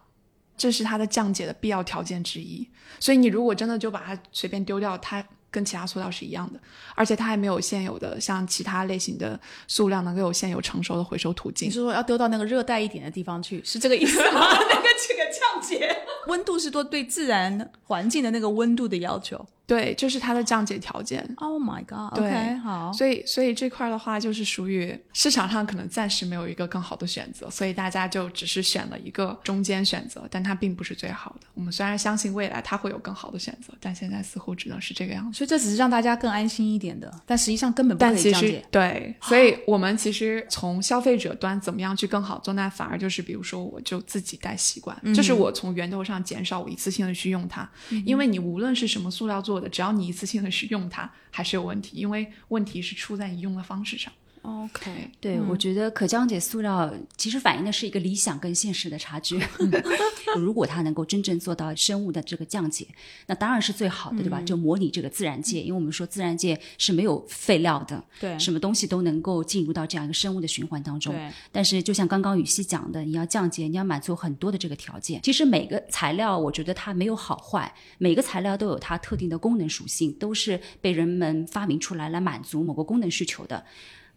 [0.57, 2.65] 这是它的降解的必要条件之一。
[3.01, 5.27] 所以你如果真的就把它随便丢掉，它。
[5.53, 6.59] 跟其他塑料是一样的，
[6.97, 9.39] 而且它还没有现有的像其他类型的
[9.69, 11.69] 塑料能够有现有成熟的回收途径。
[11.69, 14.41] 你是说要丢到那个热带一点的地方去，是这个意思吗？
[14.69, 19.47] 那个这个降解温度是多对自然环境的那个温度的要求。
[19.67, 21.27] 对，就是它的降解条件。
[21.37, 22.15] Oh my god！
[22.15, 31.47] 对 OK，好，所以，所以这块的话，就是属于市场上可能暂时没有一个更好的选择，所以大家就只是选了一个中间选择，但它并不是最好的。
[31.55, 35.39] 我们虽然相信未来它会有更好的选择，但现在似乎只能是这个样子。
[35.39, 38.67] 所以这只是让大家更安心一点的，但实际上根本不可但其实以降解。
[38.71, 47.69] 对，所以我们其实从消费者端怎么样去更好做，那反而就是比如说，我就自己带习惯，就是我从源头上减少我一次性的去用它，
[48.05, 54.11] 因为你无论是什么塑料做做的，只要你一次性的去用它，还是有问题，因为问题是出在你用的方式上。
[54.43, 59.41] OK，对，我觉得可降解塑料其实反映的是一个理想跟现实的差距。
[60.37, 62.87] 如果它能够真正做到生物的这个降解，
[63.27, 64.41] 那当然是最好的，对吧？
[64.41, 71.15] 就模拟这个自然界，因为我们说自然界是没有废料的，对什么东西都能够进入到这样一个生物的循环当中。
[71.53, 75.21] 但是就像刚刚雨熙讲的，你要降解，你要满足很多的这个条件。
[75.23, 83.65] 其实每个材料，我觉得它没有好坏，每个材料都有它特定的功能属性，都是被人们发明出来来满足某个功能需求的。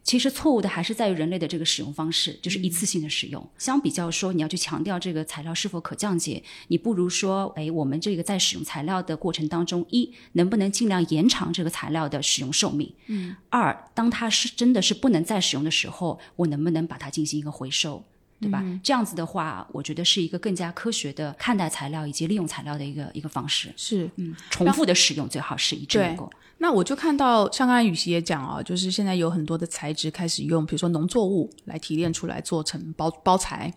[0.05, 3.45] 其实错误的还是在于人类的这个使用方式，就是一次性的使用。
[3.57, 12.93] 相比较说，你要去强调这个材料是否可降解，你不如说，哎，我们这个在使用材料的过程当中，一能不能尽量延长这个材料的使用寿命？
[13.07, 13.35] 嗯。
[13.49, 18.03] 二，当它是真的是不能再使用的时候，我能不能把它进行一个回收？
[18.45, 18.63] 对吧？
[18.83, 23.73] 这样子的话，我觉得是一个更加科学的看待材料以及利用材料的一个一个方式。
[23.75, 24.09] 是。
[24.17, 26.29] 嗯，重复的使用最好是一致能够。
[26.59, 33.73] 那我就看到，像刚才雨琦也讲啊，就是现在有很多的材质开始用，比如说农作物来提炼出来做成包包材。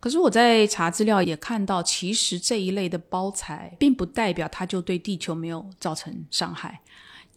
[0.00, 6.80] 可是我在查资料也看到，其实这一类的包材并不代表它就对地球没有造成伤害，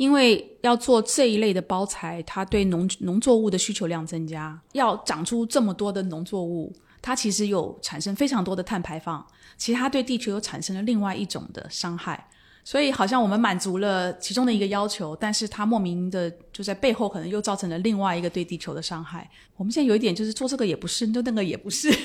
[0.02, 9.24] 因为要做这一类的包材，它对农农作物的需求量增加，要长出这么多的农作物，它其实有产生非常多的碳排放，
[9.58, 12.28] 其实它对地球又产生了另外一种的伤害。
[12.64, 19.30] 所以好像我们满足了其中的一个要求，但是它莫名的就在背后可能又造成了另外一个对地球的伤害。
[19.56, 21.96] 我们现在有一点就是做这个也不是， 做那个也不是。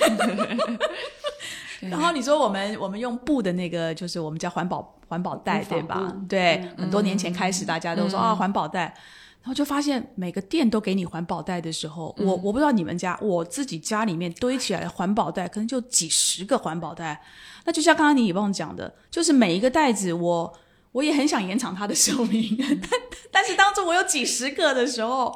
[1.80, 6.12] 然后你说我们我们用布的那个，就是我们叫环保环保袋，对吧？
[6.28, 8.94] 对，很多年前开始大家都说、啊环保袋。
[9.42, 17.22] 然后就发现每个店都给你环保袋的时候，我我不知道你们家，我自己家里面堆起来的环保袋可能就几十个环保袋。
[17.64, 20.52] 那就像刚刚你以旺讲的，就是每一个袋子我
[20.90, 25.26] 我也很想延长它的寿命， 但但是当中我有几十个的时候，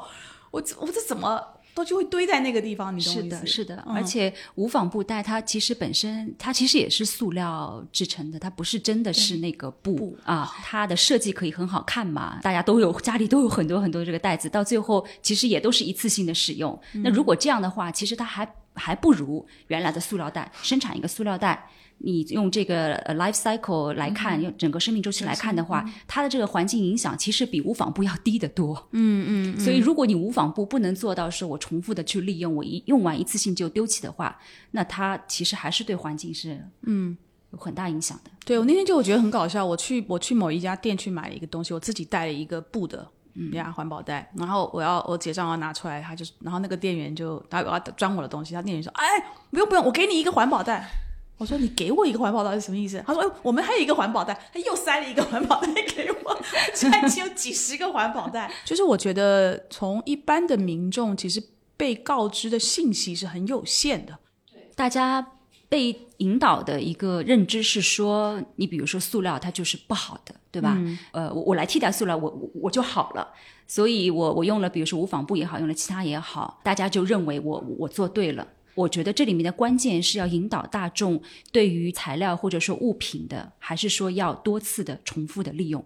[0.51, 1.41] 我我这怎么
[1.73, 2.95] 都就会堆在那个地方？
[2.97, 3.47] 你懂我是的，意思？
[3.47, 10.51] 是的，嗯而且无纺布袋它其实本身它其实也是塑料制成的，它不是真的是那个布啊。
[10.63, 16.79] 它的设计可以很好看嘛，大家都有家里都有很多很多这个袋子，到最后其实也都是一次性的使用。
[16.93, 21.69] 那如果这样的话，其实它还还不如原来的塑料袋生产一个塑料袋。
[22.03, 28.75] 你用这个呃 life cycle 来看，用整个生命周期来看的话，它的这个环境影响其实比无纺布要低得多。
[28.93, 29.59] 嗯嗯。
[29.59, 34.35] 所以如果你无纺布不能做到是我重复的去利用，我一用完一次性就丢弃的话，
[34.71, 37.15] 那它其实还是对环境是嗯
[37.51, 38.31] 有很大影响的。
[38.45, 43.07] 对我那天就我觉得很搞笑，我去我去某一家店去买了一个东西，我自己带了一个布的。
[43.53, 49.05] 呀，环保袋，然后我要我结账要拿出来，他就然后那个店员就他我要装我的东西，他店员说，哎，
[49.49, 50.89] 不用不用，我给你一个环保袋。
[51.37, 53.03] 我说你给我一个环保袋是什么意思？
[53.07, 56.39] 他说，哎，我们还有一个环保袋，他又塞了一个环保袋给我，
[56.75, 58.51] 现在已经有几十个环保袋。
[58.63, 61.43] 就是我觉得从一般的民众其实
[61.75, 64.19] 被告知的信息是很有限的。
[64.51, 65.25] 对大家
[65.71, 70.77] 被引导的一个认知是说，你比如说塑料它就是不好的，对吧？
[71.13, 73.25] 呃，我我来替代塑料，我我我就好了。
[73.65, 78.45] 所以我我用了，比如说无纺布也好，用了其他也好，大家就认为我我做对了。
[78.75, 81.21] 我觉得这里面的关键是要引导大众
[81.53, 85.81] 对于材料或者说物品的，还是说要多次的重复的利用。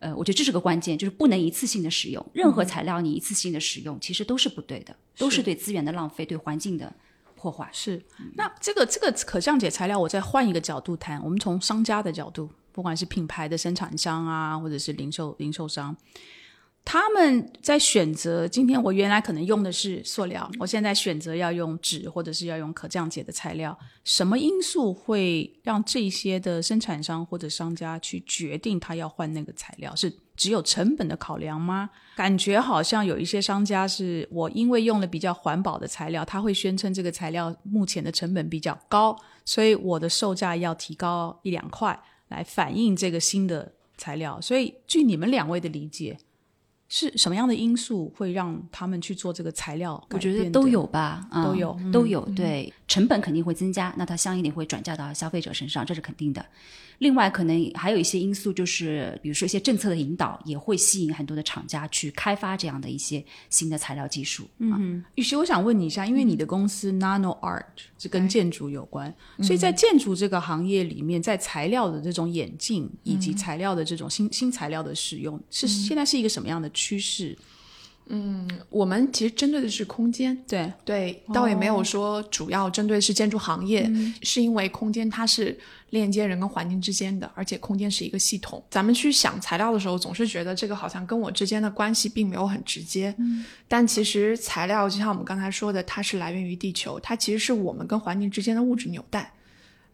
[0.00, 2.22] 呃，我觉得这是个关键，就是不能一次性的使用。
[2.34, 6.92] 任何材料你一次性的使用，其实都是不对的，都是对资源的浪费，对环境的
[7.42, 7.68] 破坏。
[7.72, 8.00] 是，
[8.36, 15.96] 那这个这个可降解材料，我再换一个角度谈，我们从商家的角度，不管是品牌的生产商啊，或者是零售零售商，
[16.84, 29.94] 他们在选择今天我原来可能用的是塑料，我现在选择要用纸或者是要用可降解的材料，什么因素会让这些的生产商或者商家去决定他要换那个材料？
[29.94, 31.88] 是只有成本的考量吗？
[32.16, 41.98] 感觉好像有一些商家是我因为用了比较环保的材料，他会宣称这个材料目前的成本比较高，所以我的售价要提高一两块
[42.28, 44.40] 来反映这个新的材料。
[44.40, 46.18] 所以，据你们两位的理解，
[46.94, 49.98] 是什么样的因素会让他们去做这个材料？
[50.10, 52.20] 我觉得都有吧，嗯、都有都有。
[52.36, 56.44] 对，成本肯定会增加，那它相应的会转嫁到消费者身上，这是肯定的。
[57.02, 64.48] 另外，可能还有一些因素，就是比如说一些政策的引导，也会吸引很多的厂家去开发这样的一些新的材料技术。
[64.58, 67.64] 嗯，雨琦，我想问你一下，因为你的公司 Nano Art
[67.98, 77.36] 是跟建筑有关，所以在建筑这个行业里面，在材料的这种演进以及材料的这种新新材料的使用，是现在是一个什么样的趋势？
[78.06, 83.90] 嗯，我们其实针对的是空间，对对，倒也没有说主要针对是建筑行业，
[84.22, 85.58] 是因为空间它是
[85.90, 88.62] 链接人跟环境之间的，而且空间是一个系统。
[88.68, 93.14] 咱们去想材料的时候，总是觉得这个好像跟我之间的关系并没有很直接，
[93.66, 99.32] 但其实材料就像我们刚才说的，它是来源于地球，它其实是我们跟环境之间的物质纽带，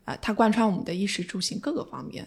[0.05, 2.27] 啊、它贯穿我们的衣食住行各个方面。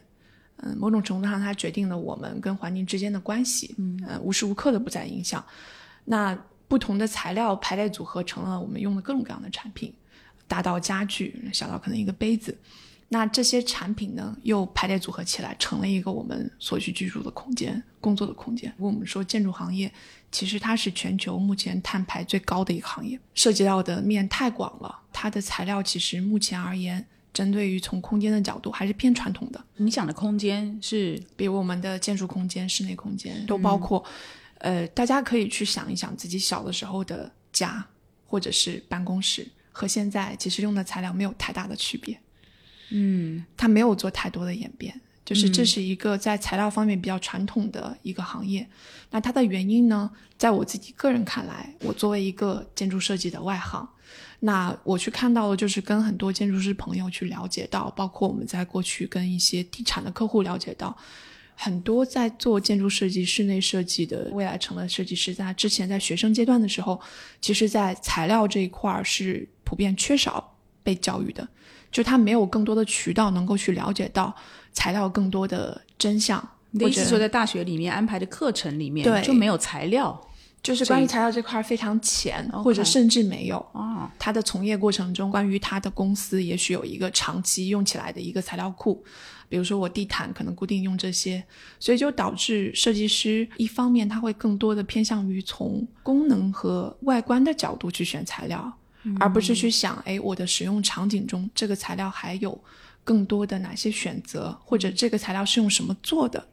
[0.61, 5.43] 嗯，某种程度上，它决定了我们跟环境之间的关系，嗯，呃，无时无刻的不在影响。
[6.05, 6.37] 那
[6.67, 9.93] 不同的材料排列组合成了我们用的各种各样的产品，
[10.47, 12.57] 大到家具，小到可能一个杯子。
[13.13, 18.73] 那这些产品呢，又排列组合起来，成了一个我们所需居住的空间、工作的空间。
[18.77, 19.91] 如果我们说建筑行业，
[20.31, 24.97] 其实它是全球目前碳排最高的一个行业，涉及到的面太广了。
[25.11, 29.63] 它的材料其实目前而言，针对于从空间的角度，还是偏传统的。
[29.77, 34.03] 你讲的空间是，比如我们的建筑空间、室内空间都包括。
[34.63, 37.83] 呃，大家可以去想一想自己小的时候的家，
[38.27, 42.15] 或者是办公室，和现在其实用的材料没有太大的区别。
[42.91, 48.69] 嗯，它没有做太多的演变，就是这是一个在材料方面比较传统的一个行业。
[49.09, 53.89] 那它的原因呢，在我自己个人看来，我作为一个建筑设计的外行，
[54.43, 60.95] 那我去看到的就是跟很多建筑师朋友去了解到，包括我们在过去跟一些地产的客户了解到。
[61.53, 66.99] 很多在做建筑设计、室内设计的未来成了设计师，在之前在学生阶段的时候，
[67.39, 71.47] 其实，在材料这一块儿是普遍缺少被教育的，
[71.91, 74.35] 就他没有更多的渠道能够去了解到
[74.73, 76.43] 材料更多的真相。
[76.71, 80.19] 你的意思说，在大学里面安排的课程里面就没有材料？
[80.63, 83.57] 就是关于材料这块儿非常浅，或者甚至没有。
[83.73, 89.03] 哦，他的从业过程中，关于他的公司也许有一个长期用起来的一个材料库，
[89.49, 91.43] 比如说我地毯可能固定用这些，
[91.79, 98.71] 所以就导致设计师一方面他会更多的偏向于从功能和外观的角度去选材料，
[99.19, 102.63] 而不是去想，哎，我的使用场景中这个材料还有
[103.03, 106.47] 更多的哪些选择，或者这个材料是用什么做的。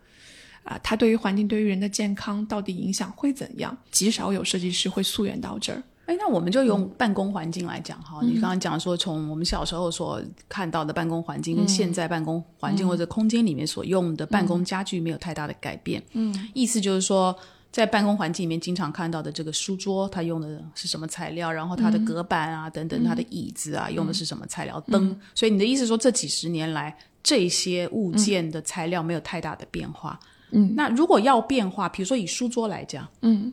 [0.69, 3.77] 啊，它对于环境、对于人的健康到底影响会怎样？
[3.91, 5.83] 极少有设计师会溯源到这儿。
[6.05, 8.21] 哎，那我们就用办公环境来讲哈。
[8.23, 16.03] 你刚刚讲说，从我们小时候所看到的办公环境，跟现在办公环境或者空间里面所用的办公家具没有太大的改变。
[16.12, 17.37] 嗯，意思就是说，
[17.71, 21.53] 在办公环境里面经常看到的这个书桌，它用的是什么材料？
[21.53, 24.81] 然后它的隔板啊等等，它的椅子啊用的是什么材料？
[24.89, 25.19] 灯。
[25.35, 30.19] 所以你的意思说，这几十年来这些物件的材料没有太大的变化。
[30.51, 33.53] 嗯，那如果要变化，比如说以书桌来讲，嗯，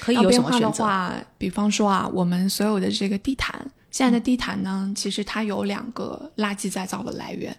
[0.00, 0.78] 可以有什要变化么选择？
[0.78, 3.54] 的话，比方说啊，我们所有的这个地毯，
[3.90, 7.56] 现在的地毯呢，其实它有两个垃圾再造的来源，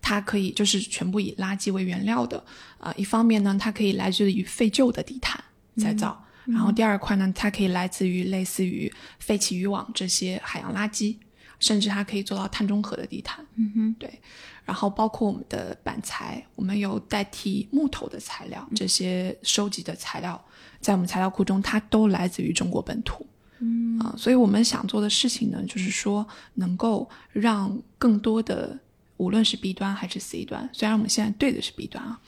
[0.00, 2.42] 它可以就是全部以垃圾为原料的
[2.78, 5.42] 啊、一方面呢，它可以来自于废旧的地毯
[5.76, 11.16] 再造，然后第二块呢，它可以来自于类似于废弃渔网这些海洋垃圾，
[11.60, 13.44] 甚至它可以做到碳中和的地毯。
[13.54, 14.20] 嗯哼，对，
[14.64, 20.42] 然后包括我们的板材，我们有代替木头的材料，这些收集的材料，
[20.80, 23.26] 在我们材料库中，它都来自于中国本土。
[23.58, 28.78] 嗯啊，所以我们想做的事情呢，就是说能够让更多的，
[29.16, 32.20] 无论是 B 端还是 C 端，虽然我们现在对的是 B 端啊，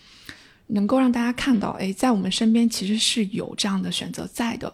[0.68, 4.72] 能够让大家看到，哎，在我们身边其实是有这样的选择在的。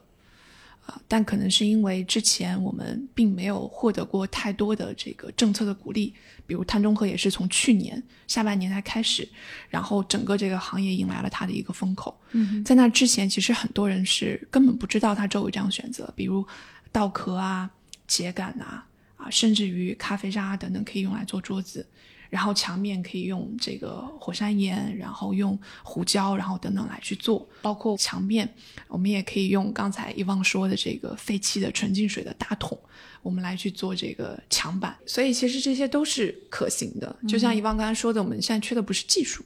[0.91, 6.13] 啊，但可能是因为之前我们并没有获得过太多的这个政策的鼓励，
[6.47, 9.29] 比如碳中和也是从去年下半年才开始，
[9.69, 12.21] 然后整个这个行业迎来了它的一个风口。
[12.33, 16.45] 嗯，在那之前，其实很多人是根本不知道它周围这样选择，比如
[16.91, 17.71] 稻壳啊、
[18.09, 18.85] 秸秆啊、
[19.17, 21.87] 啊，甚至于咖啡渣等等可以用来做桌子。
[22.31, 27.47] 然后墙面可以用这个火山岩，然后用胡椒，然后等等来去做。
[27.61, 28.49] 包括墙面，
[28.87, 32.79] 我们也可以用刚才一旺说的这个废弃的纯净水的大桶，
[33.21, 34.97] 我们来去做这个墙板。
[35.05, 37.15] 所以其实这些都是可行的。
[37.27, 39.45] 就像一旺刚才说的，我们现在缺的不是技术，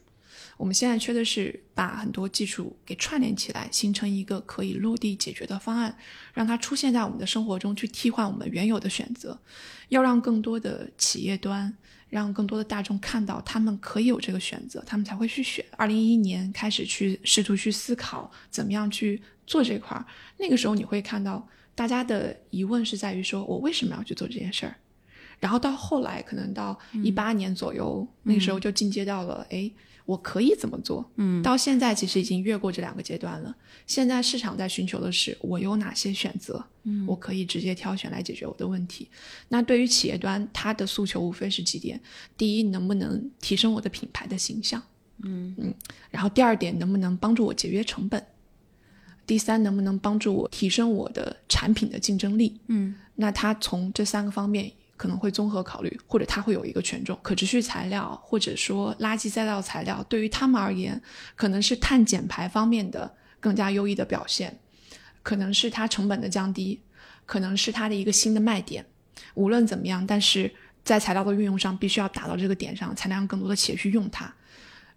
[0.58, 5.96] 我们现在缺的是把很多技术给串联起来，形成一个可以落地解决的方案，
[6.34, 9.38] 让它出现在我们的生活中，去替换我们原有的选择。
[9.88, 11.72] 要让更多的企业端，
[12.14, 15.64] 让更多的大众看到，他们可以有这个选择，他们才会去选。
[15.76, 20.06] 二零一一年开始去试图去思考怎么样去做这块儿，
[20.38, 21.44] 那个时候你会看到
[21.74, 24.76] 大家的疑问是在于说，我为什么要去做这件事儿？
[25.40, 29.68] 然后到后来，可能到一八年左右，那个时候就进阶到了，哎。
[30.04, 31.10] 我可以怎么做？
[31.16, 33.54] 嗯，到现在其实已经越过这两个阶段了。
[33.86, 39.08] 现在市场在寻求的是我有哪些选择，嗯，我可以直接挑选来解决我的问题。
[39.48, 41.98] 那对于企业端，它的诉求无非是几点：
[42.36, 44.82] 第一，能不能提升我的品牌的形象？
[45.22, 45.74] 嗯嗯。
[46.10, 48.22] 然后第二点，能不能帮助我节约成本？
[49.26, 52.60] 第三，能不能帮助我提升我的产品的竞争力？
[52.66, 54.70] 嗯，那它从这三个方面。
[54.96, 57.18] 可能会综合考虑，或者它会有一个权重。
[57.22, 61.00] 可持续材料或者说垃圾再造材料，对于他们而言，
[61.34, 64.56] 可能是碳减排方面的更加优异的表现，
[65.22, 66.80] 可能是它成本的降低，
[67.26, 68.86] 可能是它的一个新的卖点。
[69.34, 70.52] 无论怎么样，但是
[70.84, 74.32] 在材料的运用上，必须要打到这个点上，才能让更多的企业去用它。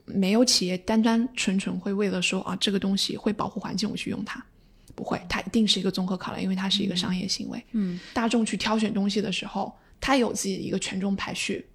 [0.05, 4.45] 没有企业单单纯纯会为了说啊这个东西会保护环境，我去用它，
[4.93, 7.65] 不会，它一定是一个综合考量，因为它是一个商业行为。
[7.71, 9.75] 嗯，大众去挑选东西的时候。
[9.99, 11.65] 它有自己的一个权重排序，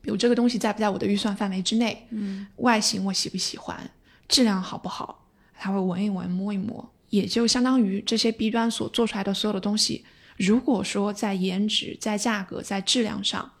[0.00, 3.90] 比如这个东西在不在我的预算范围之内，嗯，外形我喜不喜欢，
[4.28, 5.26] 质量好不好，
[5.58, 10.04] 他会闻一闻摸一摸，也就相当于这些 B 端所做出来的所有的东西，
[10.36, 13.52] 如果说在颜值、在价格、在质量上，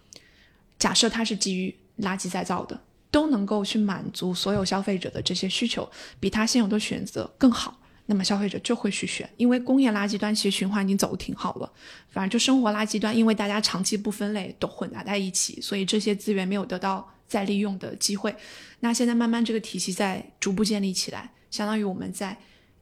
[0.78, 2.80] 假设它是基于垃圾再造的，
[3.10, 7.79] 都能够去满足所有消费者的这些需求，比他现有的选择更好。
[8.10, 11.72] 那么消费者就会去选，因为工业垃圾端其实循环已经走得挺好了，
[12.08, 18.34] 反正就生活垃圾端，因为大家长期不分类都混杂在一起，所以这些资源没有得到再利用的机会。
[18.80, 22.36] 那现在慢慢这个体系在逐步建立起来，相当于我们在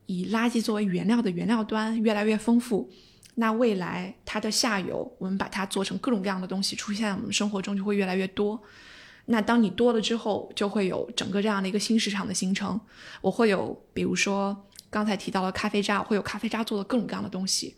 [0.07, 2.89] 以垃圾作为原料的原料端越来越丰富。
[3.35, 8.59] 那未来它的下游，我们把它做成各种各样的东西出现在我们生活中就会越来越多。
[9.27, 12.81] 那当你多了之后，就会有整个这样的一个新市场的形成。
[13.21, 14.65] 我会有，比如说。
[14.91, 17.75] 刚才提到了咖啡渣，会有咖啡渣做的各种各样的东西。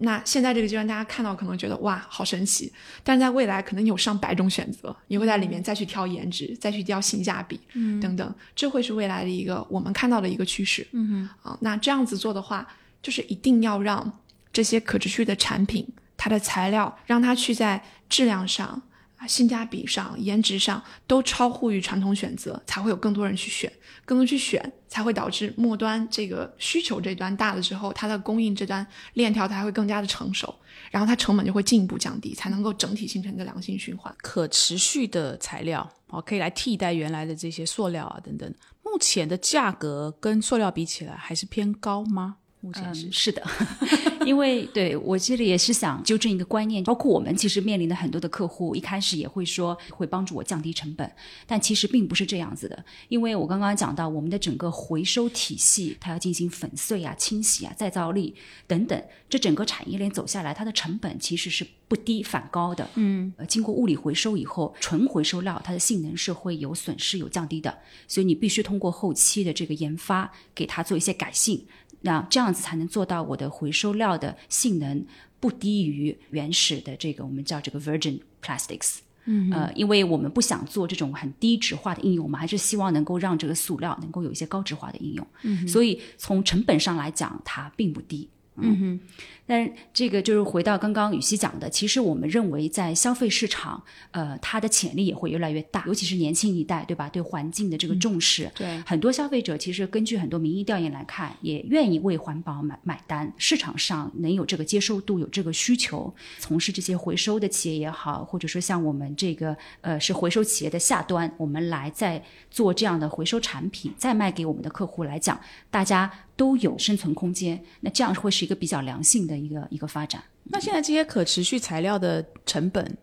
[0.00, 2.72] 那现在这个阶段，大家看到可能觉得哇，好神奇。
[3.02, 10.86] 但是在未来，可能有上百种选择，你会在里面再去挑颜值，再去挑性价比，嗯，等等，这会是未来的一个我们看到的一个趋势。
[10.92, 12.66] 嗯哼，啊，那这样子做的话，
[13.02, 14.20] 就是一定要让
[14.52, 15.84] 这些可持续的产品，
[16.16, 18.80] 它的材料，让它去在质量上。
[19.16, 23.68] 啊，性价比上、颜值上都超乎于传统选择，才会有更多人去选，
[24.08, 30.54] 更多去选，才会导致末端这个需求这端大了之后，它的供应这端链条才会更加的成熟，
[30.90, 34.12] 然后它成本就会进一步降低，才能够整体形成一个良性循环。
[34.22, 38.50] 可持续的材料哦，可以来替代原来的这些塑料啊等等。
[38.82, 42.36] 目前的价格跟塑料比起来还是偏高吗？
[42.60, 43.42] 目前是是的，
[44.26, 51.08] 因为对我这里也是想纠正一个观念，包括我们其实面临的很多的客户，一开始也会说会帮助我降低成本，
[51.46, 52.84] 但其实并不是这样子的。
[53.08, 58.34] 因为我刚刚讲到我们的整个回收体系，它要进行粉碎啊、清洗啊、再造力
[58.66, 62.90] 等等，这整个产业链走下来，它的成本其实是不低反高的。
[62.96, 67.78] 嗯，呃，经过物理回收以后，纯回收料它的性能是会有损失、有降低的，
[68.08, 71.64] 所以你必须通过后期的这个研发，给它做一些改性。
[72.00, 75.04] 那这样子才能做到我的回收料的性能
[75.40, 78.98] 不低于原始的这个我们叫这个 virgin plastics。
[79.30, 85.26] 嗯，呃，因为我们不想做这种很低质化的应用我们，还是希望能够让这个塑料能够有一些高质化的应用。
[85.42, 88.28] 嗯，所以从成本上来讲，它并不低。
[88.60, 89.00] 嗯哼，
[89.48, 97.08] 但这个就是回到刚刚雨熙讲的，其实我们认为在消费市场，呃，它的潜力也会越来越大，尤其是年轻一代，对吧？
[97.08, 103.32] 对环境的这个重视，对很多消费者其实根据很多民意调研来看，也愿意为环保买买单。
[103.38, 115.40] 市场上能有这个接受度，有这个需求，从事这些回收的企业也好，或者说像我们这个呃是回收企业的下端，我们来在做这样的回收产品，再卖给我们的客户来讲，
[115.70, 116.12] 大家。
[116.38, 120.22] 都有生存空间，那这样会是一个比较良性的一个一个发展。
[120.44, 122.96] 那现在这些可持续材料的成本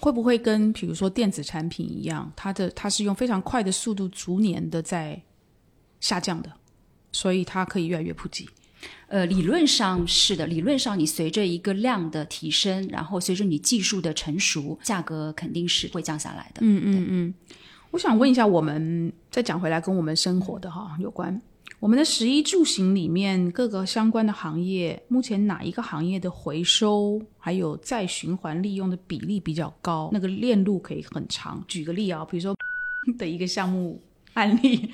[0.00, 5.22] 会不会跟比如说电子产品一样，它的它是用非常快的速度逐年的在
[6.00, 6.52] 下降的，
[7.12, 8.48] 所以它可以越来越普及？
[9.08, 16.60] 呃，理论上是的，理论上你随着一个量的提升，然后随着你技术的成熟，价格肯定是会降下来的。
[16.60, 17.34] 嗯嗯嗯。
[17.90, 21.40] 我想问一下，我们再讲回来跟我们生活的哈有关。
[21.78, 30.08] 我们的食衣住行里面各个相关的行业，目前哪一个行业的回收还有再循环利用的比例比较高？
[30.12, 31.62] 那个链路可以很长。
[31.68, 32.56] 举个例啊，比如说
[33.18, 34.00] 的一个项目
[34.34, 34.90] 案例。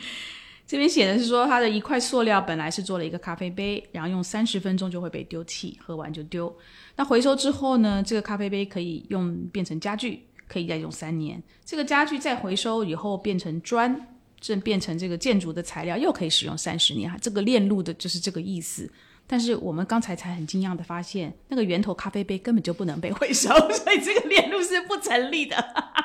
[0.67, 6.55] 这边写的是说，它的一块塑料本来是做了一个咖啡杯，然后用三十分钟就会被丢弃，喝完就丢。
[6.97, 11.43] 那回收之后呢，这个咖啡杯可以用变成家具，可以再用三年。
[11.65, 13.95] 这个家具再回收以后变成砖，
[14.43, 17.17] 正变成这个建筑的材料，又可以使用三十年哈。
[17.23, 18.91] 这个链路的就是这个意思。
[19.27, 25.57] 但是我们刚才才很惊讶的发现，那个源头咖啡杯根本就不能被回收，所以这个链路是不成立的。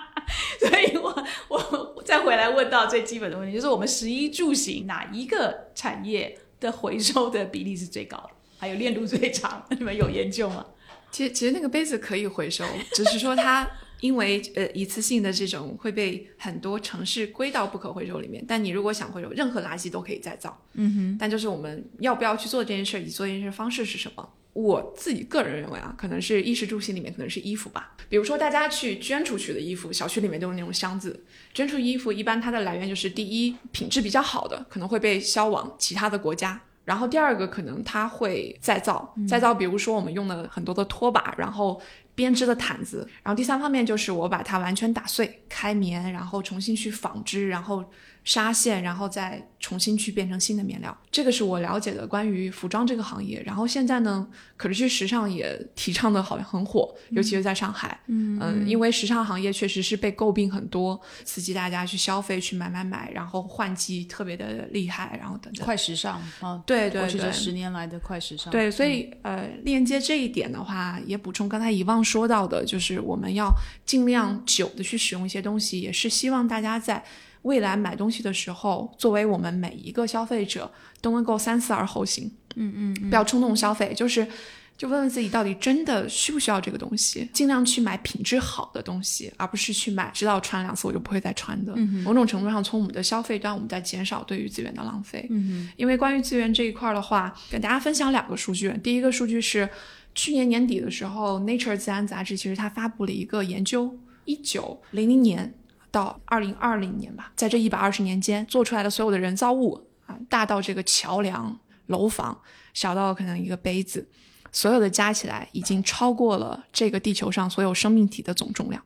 [0.62, 8.30] 所以我我再回来问到最基本的问题，就是我们食衣住行哪一个产业的回收的比例是最高的？
[8.60, 9.66] 还有链路最长？
[9.72, 10.66] 你们有研究吗？
[11.12, 12.64] 其实其实那个杯子可以回收，
[12.94, 13.68] 只是说它
[14.00, 18.44] 因为呃一次性的这种会被很多城市归到不可回收里面。
[18.48, 20.58] 但你如果想回收，任何垃圾都可以再造。
[20.74, 21.18] 嗯哼。
[21.20, 24.30] 但就是我们要不要去做这件事，以及做这件事方式是什么？
[24.54, 27.96] 我自己个人认为啊，可能是衣食住行里面可能是衣服吧。
[28.10, 31.24] 比如说大家去捐出去的衣服，小区里面都有那种箱子，
[31.54, 36.60] 捐出衣服一般它的来源就是第一品质比较好的，可能会被销往其他的国家。
[36.86, 41.80] 然后第二个可能它会再造，再造，比如说我们用了很多的拖把，然后
[42.18, 43.08] 编织的毯子。
[43.24, 47.90] 然后第三方面就是我把它完全打碎，开棉，然后重新去纺织，然后。
[48.28, 53.42] 纱线，然后再重新去变成新的面料，这个是我了解的关于服装这个行业。
[53.46, 57.98] 然后现在呢，可持续时尚也提倡的好像很火，尤其是在上海。
[58.08, 65.66] 嗯嗯，因为时尚行业确实是被诟病很多，刺激大家去消费、去买买买，然后换季特别的厉害，然后等等。
[65.66, 68.52] 快时尚啊，对对对，过去这十年来的快时尚。
[68.52, 73.50] 对，所以呃，链接这一点的话，也补充刚才遗忘说到的，就是我们要
[73.86, 77.02] 尽量久的去使用一些东西，也是希望大家在。
[77.44, 80.72] 未来买东西的时候，作为我们每一个消费者
[81.02, 82.32] 都能够三思而后行。
[82.56, 84.28] 嗯嗯，不要冲动消费，就是
[84.76, 91.76] 就问问自己到底真的需不需要这个东西，尽量去买品质好的东西，而不是去买知道穿两次我就不会再穿的。
[92.04, 95.28] 某种程度上，从我们的消费端，我们在减少对于资源的浪费。
[95.30, 98.74] 嗯因为关于资源这一块的话，跟大家分享两个数据。
[98.84, 99.70] 第一个数据是
[100.16, 105.54] 去年年底的时候，《Nature》自然杂志其实它发布了一个研究，一九零零年。
[105.98, 112.40] 到二零二零年吧，在这一百二十年间做出来的所有的人造物啊，大到这个桥梁、楼房，
[112.76, 114.08] 小到可能一个杯子，
[114.52, 118.80] 所有的加起来已经超过了这个地球上所有生命体的总重量。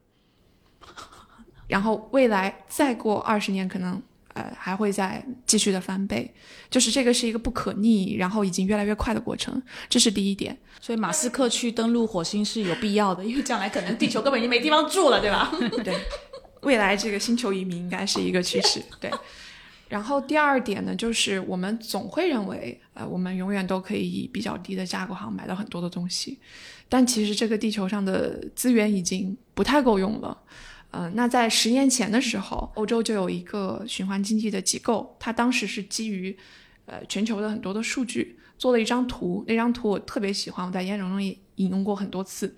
[1.68, 4.02] 然后未来再过二十年，可能
[4.34, 6.34] 呃还会再继续的翻倍，
[6.70, 9.62] 就是这个是一个不可逆，然后已经越来越快的过程。
[9.90, 10.58] 这是第一点。
[10.80, 15.52] 所以马斯克去登陆火星是有必要的，因为将来可能地球根本已经没地方住了，对吧？
[15.84, 15.94] 对。
[16.62, 19.12] 未来这个星球移民应该是一个趋势， 对。
[19.90, 26.40] 然后第二点呢，就是我们总会认为，呃，我们永远都可以以比较低的价格上买到很多的东西，
[26.88, 30.38] 但其实这个地球上的资源已经不太够用了。
[30.92, 36.38] 嗯，那在十年前的时候，欧洲就有一个循环经济的机构，它当时是基于，
[36.86, 42.56] 呃，全球的很多的数据做了一张图，那张图我特别喜欢，我在演讲中也引用过很多次。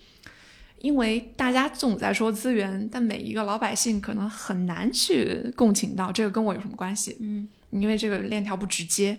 [0.84, 7.16] 因为大家总在说资源，但每一个老百姓可能很难去共情到这个跟我有什么关系。
[7.22, 9.18] 嗯，因为这个链条不直接。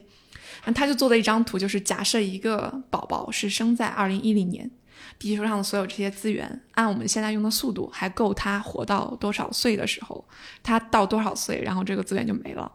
[0.66, 4.70] 那他就做了一张图，就是假设一个宝宝是生在二零一零年，
[5.18, 10.22] 地球上的所有这些资源，按我们现在用的速度，还够他活到多少岁的时候，
[10.62, 12.70] 他到多少岁，然后这个资源就没了。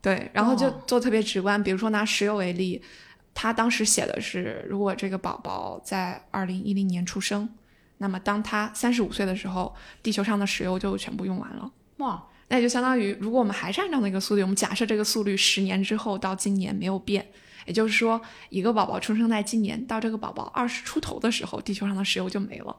[0.00, 2.80] 对，然后就做特别直观，比如说拿石油为例，
[3.34, 7.46] 他当时写的是，如果这个宝宝在二零一零年出生。
[7.98, 11.70] 那么，当他三十五岁的时候，地球上的石油就全部用完了。
[11.96, 17.26] 哇，那也就相当于，如果我们还是按照那个速率，我们假设这个速率十年之后到今年没有变，
[17.64, 18.20] 也就是说，
[18.50, 22.76] 一个宝宝出生在今年，到这个宝宝二十出头的时候，地球上的石油就没了。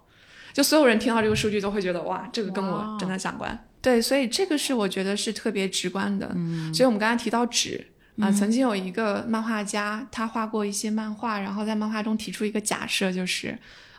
[0.53, 3.67] 就所有人听到这个数据都会觉得，哇，这个跟我真的相关。
[3.81, 6.31] 对，所以这个是我觉得是特别直观的。
[6.35, 7.87] 嗯，所以我们刚才提到纸
[8.19, 13.57] 啊，曾经有一个漫画家，他画过一些漫画，然后在漫画中提出一个假设，就是。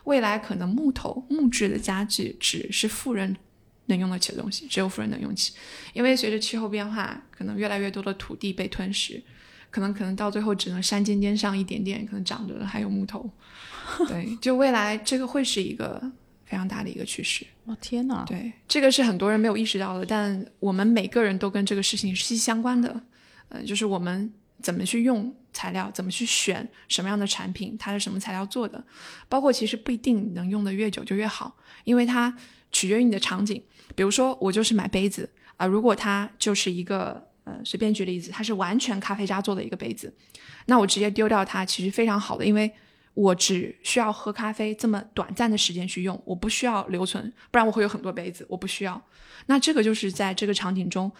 [0.09, 3.35] 未来可能木头、木质的家具只是富人
[3.85, 5.53] 能用得起的东西，只有富人能用起。
[5.93, 9.21] 因为随着气候变化，可能越来越多的土地被吞噬，
[9.69, 13.29] 可能可能到最后只能山尖尖上一点点可能长着还有木头。
[14.07, 16.01] 对， 就未来这个会是一个
[16.45, 17.45] 非常大的一个趋势。
[17.65, 18.25] 哦，天哪！
[18.25, 23.01] 对，这个是很多人没有意识到的，但我们每个人都跟这个事情息息相关的。
[23.49, 24.33] 呃，就是我们。
[24.61, 25.89] 怎么去用材料？
[25.91, 27.75] 怎么去选什么样的产品？
[27.77, 28.83] 它是什么材料做的？
[29.27, 32.35] 包括其实不一定能用的越久就越好，因为它
[32.71, 33.63] 取决于你的场景。
[33.95, 40.13] 比如说，我就是买杯子啊，如果它就是一个呃，随便举例子，它是完全咖啡渣做的一个杯子，
[40.65, 42.71] 那我直接丢掉它其实非常好的，因为
[43.13, 49.01] 我只需要喝咖啡这么短暂的时间去用，我不需要留存，不然我会有很多杯子，我不需要。
[49.47, 51.11] 那这个就是在这个场景中。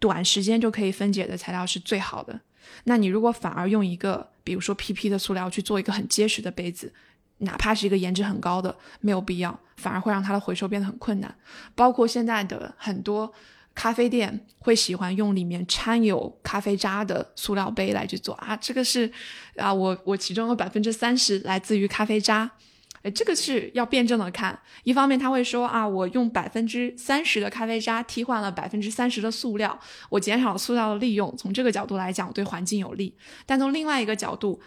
[0.00, 2.38] 短时间就可以分解的材料是最好的。
[2.84, 6.92] 那你如果反而用一个，比如说 PP 的塑料去做一个很结实的杯子，
[7.38, 11.34] 哪怕是一个颜值很高的，没有必要，反而会让它的回收变得很困难。
[11.74, 13.32] 包括现在的很多
[13.74, 19.10] 咖啡店会喜欢用里面掺有咖啡渣的塑料杯来去做啊，这个是
[19.56, 22.50] 啊，我我其中有百分之三十来自于咖啡渣。
[23.04, 24.58] 哎，这个是要辩证的看。
[24.82, 29.78] 一方面他会说啊，我用百分之三十的咖啡渣替换了百分之三十的塑料，
[30.08, 31.32] 我减少了塑料的利用。
[31.36, 33.14] 从这个角度来讲，对环境有利。
[33.44, 34.58] 但从另外一个角度，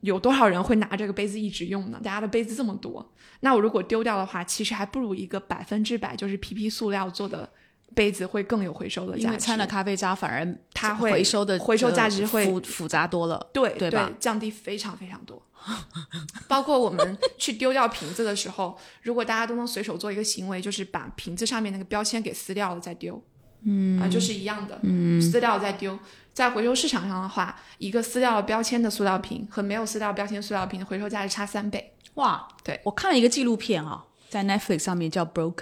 [0.00, 2.00] 有多少人会拿这个杯子一直用呢？
[2.02, 7.48] 大家的杯子这么多，那我如果丢掉的话，其实还不如一个百分之百就是 PP 塑料做的
[7.94, 9.24] 杯子会更有回收的价值。
[9.26, 13.50] 因为掺了咖啡渣，反而它会回收的回收价值会复复杂多了。
[13.52, 14.10] 对对吧？
[14.18, 15.42] 降低非常非常多。
[16.46, 23.20] 包括我们去丢掉瓶子的时候， 如果大家都能随手做一个行为，就是把瓶子上面那个标签给撕掉了再丢，
[23.64, 25.98] 嗯啊，就是一样的，嗯，撕掉再丢。
[26.32, 31.92] 在回收市场上的话，一个撕掉了标签的塑料瓶和没有撕掉标签塑料瓶的回收价值差三倍。
[32.14, 35.52] 哇，对我看了一个纪录片啊，在 Netflix 上面叫《Broken》，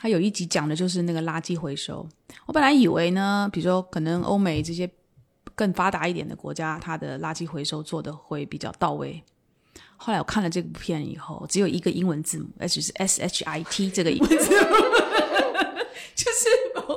[0.00, 2.06] 它有一集讲的就是那个垃圾回收。
[2.46, 4.90] 我本来以为呢，比如说可能欧美这些。
[5.56, 9.22] 更发达一点的国家，它的垃圾回收做的会比较到位。
[9.96, 14.66] 后来我看了这部片以后，只有一个英文字母，S 是 S H I T 这个英文字母，
[16.16, 16.48] 就是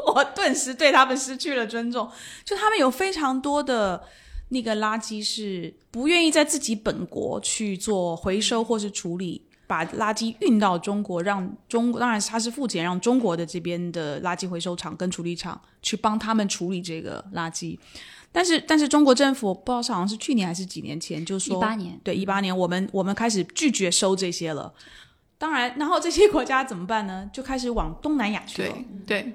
[0.08, 2.10] 我顿时对他们失去了尊重。
[2.44, 4.04] 就他们有非常多的
[4.50, 17.78] 那个垃圾是不愿意在自己本国去做回收或是处理，把垃圾运到中国，让中当然他是付钱让中国的这边的垃圾回收厂跟处理厂去帮他们处理这个垃圾。
[18.32, 24.74] 但是，但是中国政府不知道是好像是去年还是几年前，就说一八年，对一八年，我们我们开始拒绝收这些了。
[25.38, 27.30] 当然，然后这些国家怎么办呢？
[27.34, 28.76] 就开始往东南亚去了。
[29.06, 29.34] 对，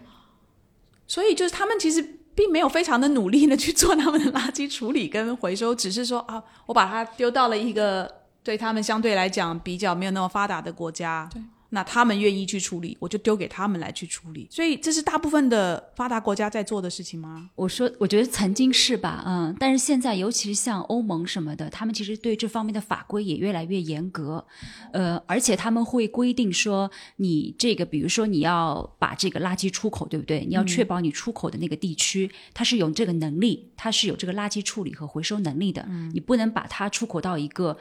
[1.07, 11.29] 所以就是他们其实并没有非常的努力的去做他们的垃圾处理跟回收，只是说啊，我把它丢到了一个对他们相对来讲比较没有那么发达的国家。
[11.33, 11.43] 对。
[11.75, 14.47] 那他们愿意去处理，我就丢给他们来去处理。
[14.51, 17.49] 所以这是大部分的发达国家在做的事情吗？
[17.55, 24.47] 我说，我觉得曾经是吧，嗯，但是现在，尤其是像欧盟什么的，他们其实对这方面的法规也越来越严格，
[24.93, 30.45] 呃，而且他们会规定说，你这个，比如说你要把这个垃圾出口，对不对？
[30.45, 35.87] 你要确保你出口的那个地区，它是有这个能力，它是有这个垃圾处理和回收能力的。
[35.89, 37.79] 嗯，你不能把它出口到一个，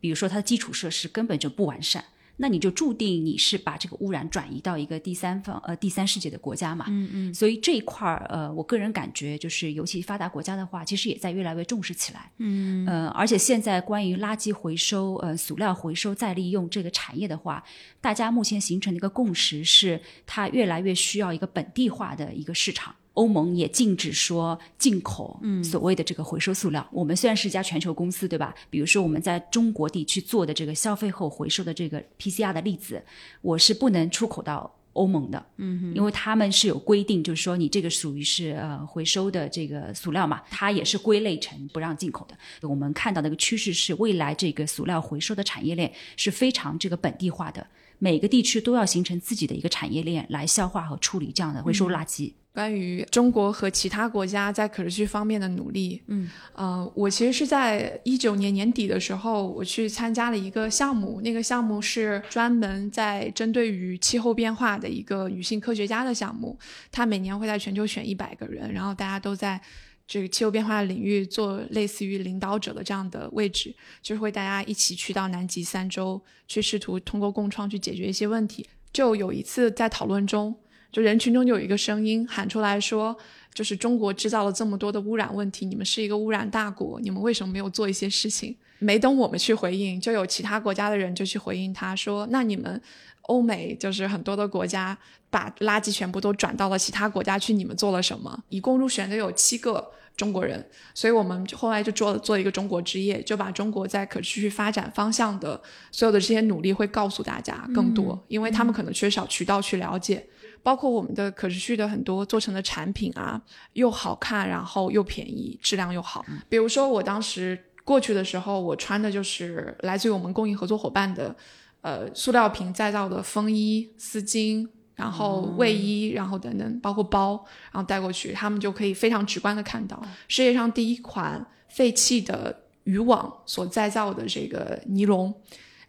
[0.00, 2.04] 比如说它的基础设施根本就不完善。
[2.38, 17.62] 那你就注定你是把这个污染转移到一个第三方呃第三世界的国家嘛，嗯嗯，所以这一块儿呃，我个人感觉就是，尤其发达国家的话，其实也在越来越重视起来，嗯呃，而且现在关于垃圾回收呃塑料回收再利用这个产业的话，
[18.00, 22.94] 大家目前形成的一个共识是，它越来越需要一个本地化的一个市场。
[23.14, 26.86] 欧盟也禁止说进口所谓的这个回收塑料。
[26.90, 28.54] 我们虽然是一家全球公司，对吧？
[28.70, 33.02] 比如说我们在中国地区做的这个消费后回收的这个 PCR 的例子，
[33.40, 42.68] 我是不能出口到欧盟的，嗯，因为他们是有规定，就是说你这个属于是呃回收的这个塑料嘛，它也是归类成不让进口的。
[42.68, 47.66] 我们看到的一个趋势是，未来这个塑料回收的产业链是非常这个本地化的，
[47.98, 52.32] 每个地区都要形成自己的一个产业链来消化和处理这样的回收垃圾。
[52.54, 66.58] 关于中国和其他国家在可持续方面的努力，嗯，呃，我其实是在一九年年底的时候，我去参加了一个项目，那个项目是专门在针对于气候变化的一个女性科学家的项目，
[66.90, 69.58] 她每年会在全球选一百个人，然后大家都在
[70.06, 78.68] 这个气候变化领域做类似于领导者的这样的位置，就是会大家一起去到南极三周，去试图通过共创去解决一些问题。
[78.92, 80.54] 就有一次在讨论中。
[80.92, 83.16] 就人群中就有一个声音喊出来说
[83.54, 92.80] ：“就是中国制造了这么多的污染问题，你们是一个污染大国，你们为什么没有做一些事情？”没等我们去回应，就有其他国家的人就去回应他说：“那你们
[93.22, 94.98] 欧美就是很多的国家
[95.30, 100.62] 把垃圾全部都转到了其他国家去，你们做了什么？”一共入选的有七个中国人，
[100.92, 105.58] 所以我们后来就做做一个中国之夜，就把中国在可持续发展方向的
[105.92, 110.26] 所有的这些努力会告诉大家更多，因为他们可能缺少渠道去了解。
[110.62, 113.40] 包括我们的可持续的很多做成的产品啊，
[113.72, 116.24] 又好看，然后又便宜，质量又好。
[116.48, 121.34] 比如说我当时过去的时候，我穿的就是来自于我们供应合作伙伴的，
[121.80, 135.34] 呃，塑料瓶再造的风衣、丝巾，然后卫衣，然后等等，包括包，然后带过去，他们就可以非常直观的看到世界上第一款废弃的渔网所再造的这个尼龙。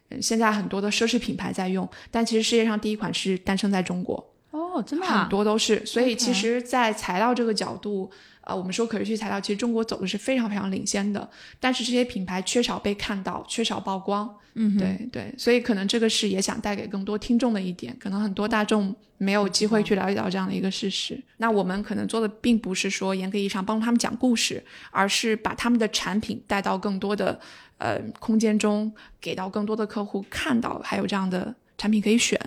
[0.10, 4.33] 嗯，现在很多的奢侈品牌在用，但其实世界上第一款是诞生在中国。
[4.54, 5.84] 哦，真的啊很多都是。
[5.84, 8.10] 所以其实，在材料这个角度，
[8.42, 11.28] 呃，我们说可持续材料，其实中国走的是非常非常领先的，
[11.60, 14.32] 但是这些品牌缺少被看到，缺少曝光。
[14.54, 21.20] 嗯，对对，所以可能这个是也想带给更多听众的一点，可能很多大众没有机会去了解到这样的一个事实。
[21.38, 27.40] 那我们可能做的并不是说严格意义上帮助他们讲故事，而是把他们的产品带到更多的
[27.80, 32.40] 呃空间中，给到更多的客户看到还有这样的产品可以选。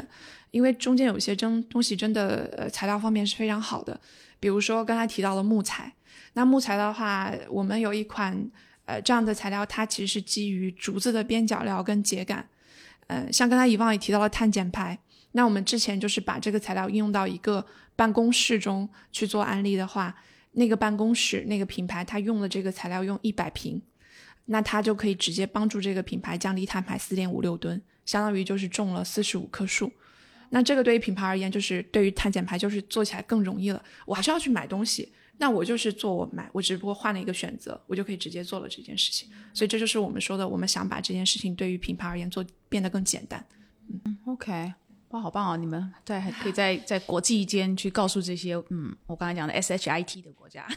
[0.57, 4.01] 因为中间有些真东西真的呃材料方面是非常好的，
[4.41, 5.93] 比如说刚才提到了木材，
[6.33, 8.51] 那木材的话，我们有一款
[8.87, 12.43] 呃这样的材料，它其实是基于竹子的边角料跟秸秆，
[13.09, 14.99] 呃，像刚才以往也提到了碳减排，
[15.33, 20.17] 那我们之前就是把这个材料应用到一个办公室中去做案例的话，
[20.53, 23.83] 那个办公室那个品牌它用的这个材料用一百平，
[24.47, 29.93] 那它就可以直接帮助这个品牌降低碳排四点五六吨，相当于就是种了四十五棵树。
[30.51, 33.83] 那这个对于品牌而言，就是对于碳减排就是做起来更容易了。
[34.05, 39.29] 我还是要去买东西，那我就是做我买，我只不过换了一个选择，我就可以直接做了这件事情。
[39.53, 43.45] 所以这就是我们说的，我们想把这件事情对于品牌而言做变得更简单。
[43.89, 44.73] 嗯 OK，
[45.11, 45.57] 哇，好棒哦！
[45.57, 50.67] 你们在还可以在在国际间去告诉这些，嗯，我刚才讲的 SHIT 的国家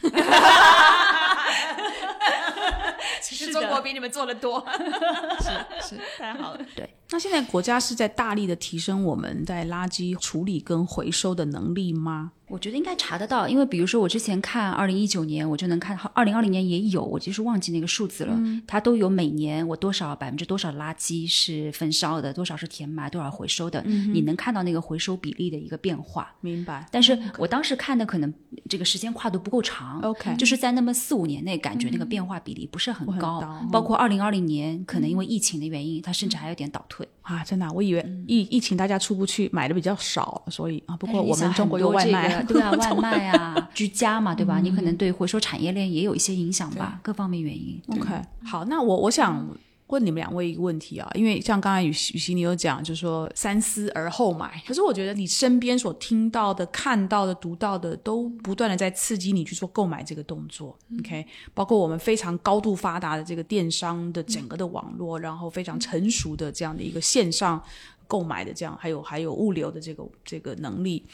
[3.20, 4.64] 其实中国比你们做的多，
[5.42, 6.64] 是是，太好了。
[6.74, 12.32] 对，那现在国家是在大力的提升我们在垃圾处理跟回收的能力吗？
[12.46, 18.36] 我觉得应该查得到，因为比如说我之前看二零一九年，我就能看二零二零年也有，我就是忘记那个数字了，
[18.66, 26.34] 它都有每年我多少百分之多少垃圾是焚烧的，多少是填埋，多少回收的，你能看到那个回收比例的一个变化。
[26.40, 26.84] 明白。
[26.90, 28.34] 但是我当时看的可能
[28.68, 36.99] 这个时间跨度不够长 OK 就是在那么四五年内，感觉那个变化比例不是很高包括二零二零年，可能因为疫情的原因，它甚至还有点倒退。
[37.22, 44.58] 啊，真的啊、我以为疫疫情大家出不去，买的比较少，所以啊，不过我们中国有外卖 对啊，外卖啊，居家嘛，对吧？
[44.60, 47.80] 你可能对回收产业链也有一些影响吧，各方面原因。
[47.88, 48.08] OK，
[48.44, 49.48] 好，那我我想
[49.90, 60.78] 问你们两位一个问题啊，因为像刚才雨雨欣你有讲，就是说三思而后买，可是我觉得你身边所听到的、看到的、读到的，都不断的在刺激你去做购买这个动作。
[61.00, 67.62] OK，包括我们非常高度发达的这个电商的整个的网络，然后非常成熟的这样的一个线上
[68.06, 71.04] 购买的这样，还有还有物流的这个这个能力。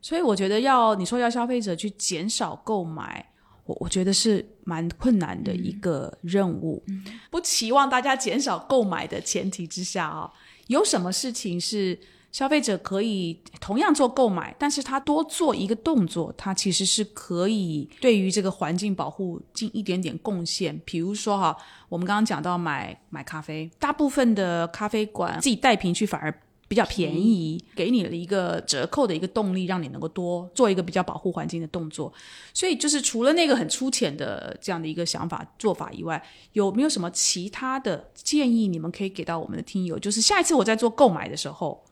[0.00, 3.27] 所以我觉得要你说要消费者去减少购买，
[3.68, 6.82] 我我觉得是蛮困难的一个任务。
[7.30, 10.32] 不期望大家减少购买的前提之下啊，
[10.68, 11.98] 有什么事情是
[12.32, 20.80] 消费者可以同样做购买，但是他多做一个动作，他其实是可以对于这个环境保护尽一点点贡献。
[20.86, 21.54] 比如说哈，
[21.90, 26.34] 我们刚刚讲到买买咖啡，大部分的咖啡馆自己带瓶去反而。
[26.68, 32.12] 比较便宜，给你了一个折扣的一个动力，让你能够多做一个比较保护环境的动作。
[32.52, 39.98] 所以，就是除了那个很粗浅的这样的一个想法做法以外，有没有什么其他的建议你们可以给到我们的听友？
[39.98, 41.82] 就是下一次我在做购买的时候，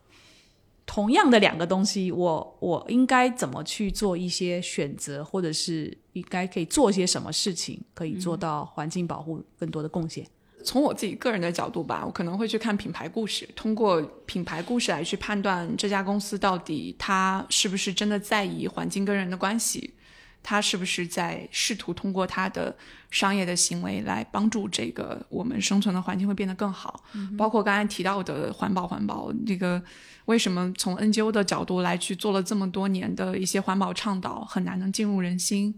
[0.85, 10.27] 同样的两个东西，我我应该怎么去做一些选择，或者是应该可以做些什么事情，可以做到环境保护更多的贡献？
[10.67, 19.95] 从我自己个人的角度吧，我可能会去看品牌故事，通过品牌故事来去判断这家公司到底它是不是真的在意环境跟人的关系，
[20.43, 22.77] 它是不是在试图通过它的
[23.11, 27.05] 商业的行为来帮助这个我们生存的环境会变得更好。
[27.39, 29.81] 包括刚才提到的环保，环保这个
[30.25, 35.73] 为什么从 NGO 的角度来去做了这么多年的一些环保倡导，很难能进入人心。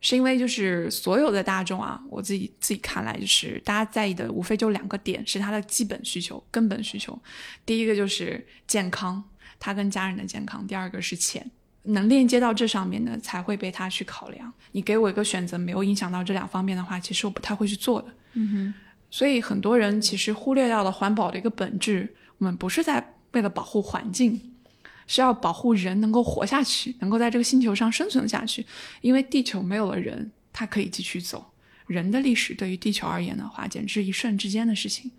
[0.00, 7.18] 是因为就是所有的大众啊，我自己自己看来，就是大家在意的无非就两个点，是他的基本需求、根本需求。
[7.64, 9.22] 第一个就是健康，
[9.58, 11.50] 他跟家人的健康；第二个是钱，
[11.82, 14.52] 能链接到这上面的才会被他去考量。
[14.72, 18.08] 你给我一个选择，没有影响到这两方面的话，其实我不太会去做的。
[18.34, 18.74] 嗯哼。
[19.08, 24.52] 所以很多人其实忽略掉了环保的一个本质，我们不是在为了保护环境。
[25.06, 28.64] 是要保护人能够活下去，能够在这个星球上生存下去。
[29.00, 31.44] 因为地球没有了人，它可以继续走。
[31.86, 35.10] 人的历史对于地球而言的话，简直一瞬之间的事情。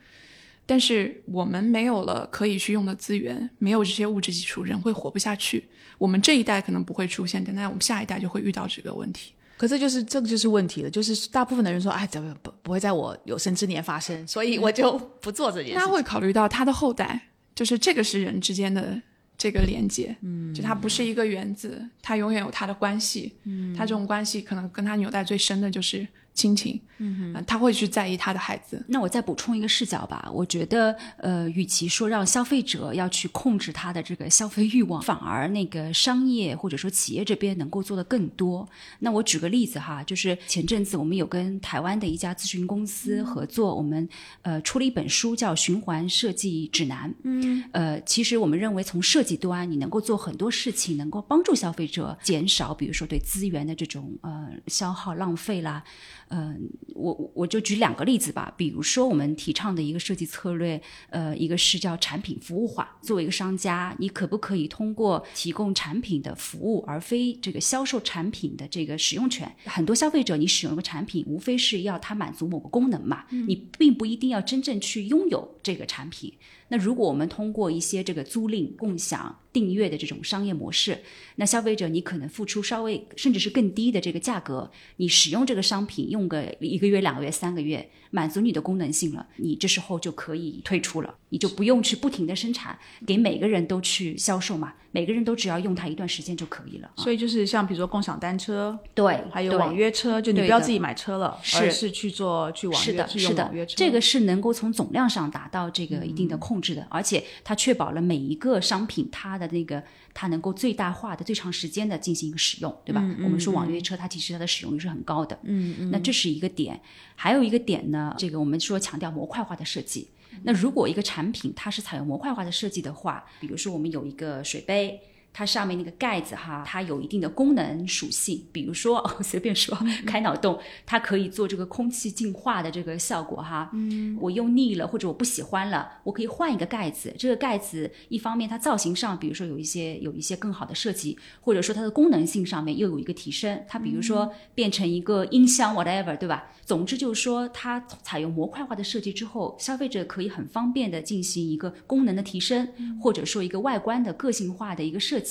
[0.66, 5.64] 但是我们没有了可以去用的资源，没有这些物质基础，人会活不下去。
[5.98, 9.32] 我们这一代可能不会出现，但在我们下一代就会遇到这个问题。
[9.56, 15.88] 可这就是这个就是问题了，就是大部分的人说，哎，怎么不不会在我有生之年发生，所以我就不做这件事他。
[15.88, 19.02] 会考虑到他的后代，就是这个是人之间的
[19.38, 26.08] 这个连接，嗯，就它不是一个原子，它永远有它的关系，嗯，它这种关系可能跟它纽带最深的就是
[26.38, 28.86] 亲情，嗯哼，他会去在意他的孩子。
[28.88, 38.70] 那我再补充一个视角吧，我觉得，呃，与其说让消费者要去控制他的这个消费欲望，反而那个商业或者说企业这边能够做的更多。
[39.00, 44.08] 那我举个例子哈，就是前阵子我们有跟台湾的一家咨询公司合作，我们
[44.44, 47.10] 呃出了一本书叫《循环设计指南》。
[47.24, 55.84] 嗯，呃，其实我们认为从设计端，你能够做很多事情，能够帮助消费者减少，比如说对资源的这种呃消耗浪费啦。
[56.30, 62.98] 嗯，我我就举两个例子吧，比如说我们提倡的一个设计策略，呃，一个是叫产品服务化。
[63.02, 69.50] 作为一个商家，你可不可以通过提供产品的服务，而非这个销售产品的这个使用权？
[69.66, 76.34] 很多消费者，你使用一个产品，无非是要它满足某个功能嘛，你并不一定要真正去拥有这个产品。
[76.70, 81.00] 那如果我们通过一些这个租赁、共享、订阅的这种商业模式，
[81.36, 96.90] 那消费者你可能付出稍微甚至是更低的这个价格，你使用这个商品用个一个月、两个月、三个月，满足你的功能性了，你这时候就可以退出了，你就不用去不停的生产，给每个人都去销售嘛，每个人都只要用它一段时间就可以了。
[96.96, 106.86] 所以就是像比如说共享单车，对，还有网约车，就你不要自己买车了，而是去做去网约，是的，是的，这个是能够从总量上达到这个一定的控制的。
[106.90, 109.84] 而且它确保了每一个商品它的那个
[110.20, 113.00] 它能够最大化的最长时间的进行一个使用，对吧？
[113.24, 115.92] 我们说网约车它其实它的使用率是很高的，嗯嗯。
[115.92, 116.82] 那这是一个点，
[117.16, 120.08] 还有一个点呢，这个我们说强调模块化的设计。
[120.42, 125.00] 那如果一个产品它是采用模块化的设计的话，比如说我们有一个水杯。
[125.38, 133.70] 它上面那个盖子哈，它有一定的功能属性，比如说 随便说开脑洞，它可以做这个空气净化的这个效果哈。
[133.72, 137.14] 嗯，我用腻了或者我不喜欢了，我可以换一个盖子。
[137.20, 143.64] 这个盖子一方面它造型上，比如说有一些有一些更好的设计，或者说它的功能性上面又有一个提升。
[143.68, 146.46] 它比如说变成一个音箱 whatever，对吧？
[146.66, 152.68] 总之就是说它采用模块化的设计之后，消费者可以很方便的进行一个功能的提升，
[153.00, 155.27] 或者说一个外观的个性化的一个设计。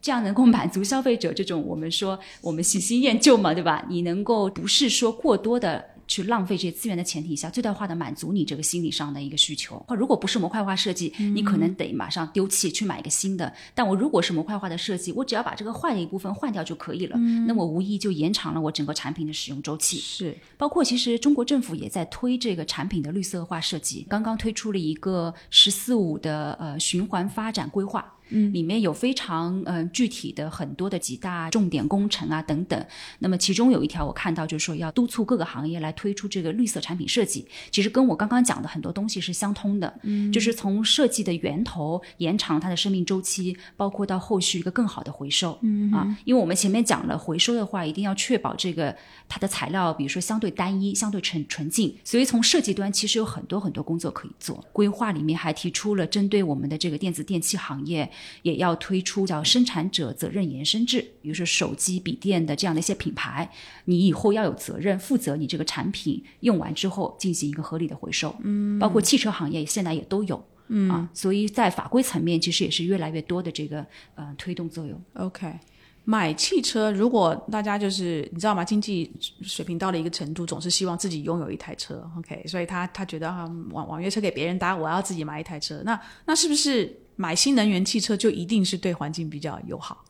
[0.00, 3.84] 这样能够满足消费者这种我们说我们喜新厌旧嘛，对吧？
[3.88, 5.84] 你能够不是说过多的。
[6.06, 9.82] 去浪费这些资源的前提下，最大化的满足你这个心理上的一个需求。
[9.88, 13.50] 如果不是模块化设计，你可能得马上丢弃去买一个新的。
[13.74, 17.16] 但我如果是模块化的设计，我只要把这个坏的一部分换掉就可以了。
[17.46, 19.96] 那我无疑就延长了我整个产品的使用周期。
[19.96, 32.86] 是，包括其实中国政府也在推这个产品的绿色化设计，刚刚推出了一个“十四五”的呃循环发展规划，嗯，里面有非常嗯具体的很多的几大重点工程啊等等。
[33.20, 35.94] 那么其中有一条我看到就是说要督促各个行业来。
[35.94, 48.94] 推出这个绿色产品设计，其实跟我刚刚讲的很多东西是相通的，嗯，就是从设计的源头延长它的生命周期，包括到后续一个更好的回收，嗯啊，因为我们前面讲了回收的话，一定要确保这个
[49.28, 54.64] 它的材料，比如说相对单一、相对纯纯净，所以从设计端其实有很多很多工作可以做。
[54.72, 58.10] 规划里面还提出了针对我们的这个电子电器行业，
[58.42, 63.50] 也要推出叫生产者责任延伸制，比如说手机、笔电的这样的一些品牌，
[63.86, 65.84] 你以后要有责任负责你这个产。
[65.94, 73.86] 品用完之后进行一个合理的回收，嗯，包括汽车行业现在也都有，嗯啊，所以在法规层面其实也是越来越多的这个
[74.16, 75.00] 呃推动作用。
[75.12, 75.52] OK，
[76.04, 78.64] 买汽车如果大家就是你知道吗？
[78.64, 79.12] 经济
[79.42, 82.04] 水平到了一个程度，总是希望自己拥有一台车。
[82.18, 85.80] OK，所以他他觉得啊，网网约车给别人搭，我要自己买一台车。
[85.84, 90.04] 那那是不是买新能源汽车就一定是对环境比较友好？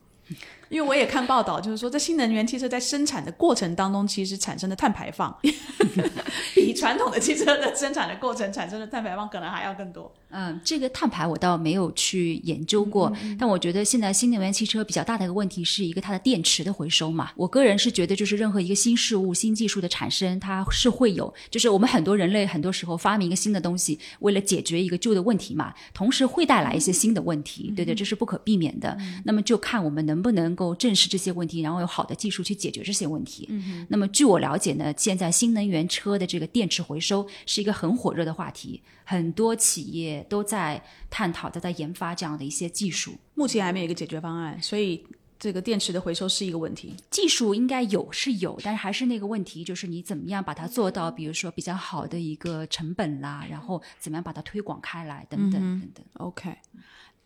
[0.68, 5.36] 因为我也看报道，就是说，在新能源汽车在生产的过程当中，其实产生的碳排放，
[6.54, 10.12] 比传统的汽车的生产的过程产生的碳排放可能还要更多。
[10.36, 17.30] 嗯，这个碳排我倒没有去研究过，但我觉得现在新能源汽车比较大的一个问题是一个它的电池的回收嘛。
[17.36, 28.98] 我个人是觉得，就是任何一个新事物、新技术的产生，它是会有，就是我们很多人类很多时候发明一个新的东西，为了解决一个旧的问题嘛，同时会带来一些新的问题，对对，这是不可避免的。
[29.24, 33.46] 那么就看我们能不能够正视这些问题，然后有好的技术去解决这些问题。
[33.50, 38.82] 嗯那么据我了解呢，现在新能源车的这个电池回收是一个很火热的话题。
[39.06, 45.04] 很多企业都在探讨，都在研发这样的一些技术，目前还没有一个解决方案，所以
[45.38, 46.94] 这个电池的回收是一个问题。
[47.10, 56.04] 技术应该有是有，但是还是那个问题，就是你怎么样把它做到，比如说比较好的一个成本啦，然后怎么样把它推广开来，等等等等。
[56.14, 56.56] OK，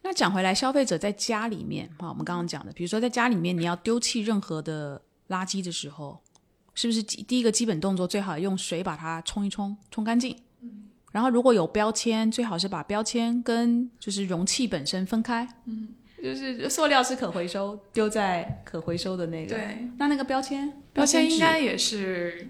[0.09, 4.99] 那讲回来，消费者在家里面啊，我们刚刚讲的，比如说在家里面你要丢弃任何的
[5.29, 6.19] 垃圾的时候，
[6.75, 10.35] 是不是第一个基本动作最好用水把它冲一冲，冲干净？
[10.63, 15.47] 嗯然后如果有标签，最好是把标签跟就是容器本身分开。
[15.67, 15.89] 嗯，
[16.23, 19.55] 就是塑料是可回收，丢在可回收的那个。
[19.55, 22.49] 对，那那个标签，标签应该也是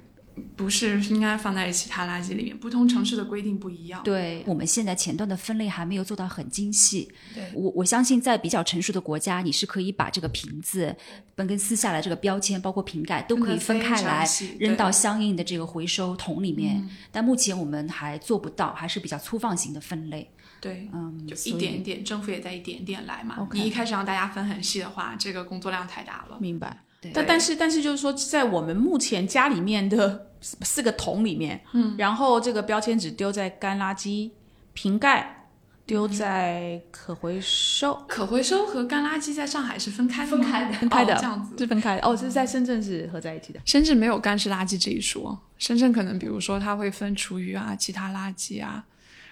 [0.57, 2.59] 不是，应该放在其他垃圾里面。
[2.59, 4.03] 不同城市的规定不一样。
[4.03, 7.11] 对，我们现在前端的分类还没有做到很精细。
[7.35, 10.95] 对我我相信在比较成熟的国家，你是可以把这个瓶子
[11.35, 14.27] 本跟撕下来这个标签，包括瓶盖都可以分开来
[14.59, 16.89] 扔到相应的这个回收桶里面。
[17.11, 20.31] 但目前我们还做不到，还是比较粗放型的分类。
[20.61, 23.49] 对，嗯，就一点一点，政府也在一点点来嘛。
[23.53, 26.37] 你一开始让大家分很细的话，这个工作量太大了。
[26.41, 26.85] 明白。
[27.01, 34.31] 对但但是但是就是说，在我们目前家里面的四个桶里面，嗯，然后这个标签纸丢在干垃圾，
[34.73, 35.49] 瓶盖
[35.87, 41.57] 丢在可回收，可回收和干垃圾在上海是分开分开的分开的，哦这样子。
[41.57, 42.07] 是分开的。
[42.07, 43.61] 哦，这是在深圳是合在一起的。
[43.65, 48.85] 深圳没有干湿垃圾这一说，深圳可能比如说它会分厨余啊、其他垃圾啊，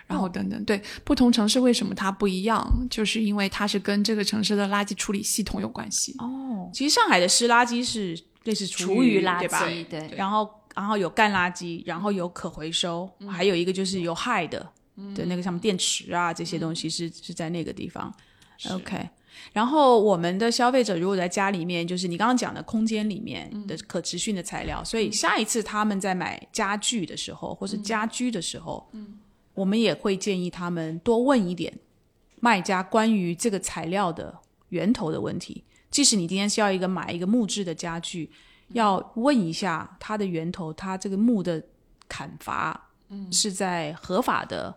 [0.06, 0.64] 然后等等。
[0.64, 6.14] 对，不同城市为什么它不一样，就是因为它是跟这个城市的垃圾处理系统有关系。
[6.18, 9.64] 哦，其实上海的湿垃圾是类似厨余余垃对吧？
[9.66, 14.60] 圾，对，然后然后有干垃圾，然后有可回收，还有一个就是有害的、
[15.14, 18.12] 的那个像电池啊这些东西是是在那个地方。
[18.70, 19.06] OK，
[19.52, 29.18] 然后我们的消费者如果在家里面，就是你刚刚讲的空间里面的可持续的材料，所以下一次他们在买家具的时候，或是家居的时候，嗯，
[29.56, 31.76] 我们也会建议他们多问一点
[32.38, 34.38] 卖家关于这个材料的
[34.68, 35.64] 源头的问题。
[35.90, 38.30] 即使你今天是要一个买一个木质的家具，
[38.68, 41.62] 要问一下它的源头，它这个木的
[42.08, 44.76] 砍伐，嗯，是在合法的。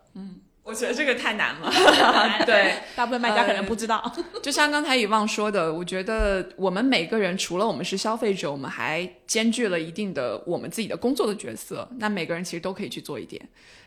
[0.69, 1.71] 我觉得这个太难了。
[2.45, 4.13] 对，大部分卖家可能不知道。
[4.43, 11.89] 就像刚才以望说的，我觉得我们每个人除了我们是消费者，我们还兼具了一定的我们自己的工作的角色。
[11.97, 13.41] 那每个人其实都可以去做一点。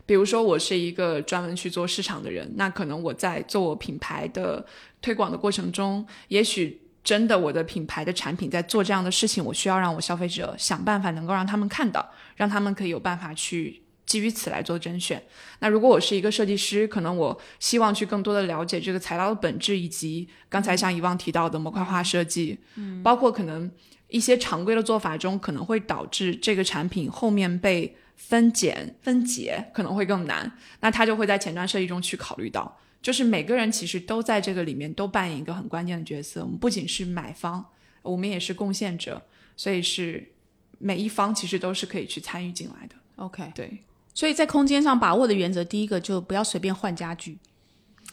[0.05, 4.65] 比如说，我是一个专门去做市场的人，那可能我在做我品牌的
[5.01, 12.05] 推广的过程中，也许真的我的品牌的产品在做这样的事情，我需要让我消费者想办法能够让他们看到，
[12.35, 13.82] 让他们可以有办法去。
[14.13, 15.19] 基于此来做甄选。
[15.57, 23.71] 那如果我是一个设计师，可能我希望去更多的了解这个材料的本质，以及刚才像以往提到的模块化设计，嗯，包括可能
[24.09, 30.51] 一些常规的做法中可能会导致这个产品后面被分拣分解可能会更难。
[30.81, 36.43] 那他就会在前端设计中去考虑到，就是每个人其实都在这个里面都扮演一个很关键的角色。
[36.43, 37.65] 我们不仅是买方，
[38.03, 39.19] 我们也是贡献者，
[39.57, 40.31] 所以是
[40.77, 42.95] 每一方其实都是可以去参与进来的。
[43.15, 43.79] OK，对。
[44.13, 47.39] 所以在空间上把握的原则，第一个就不要随便换家具，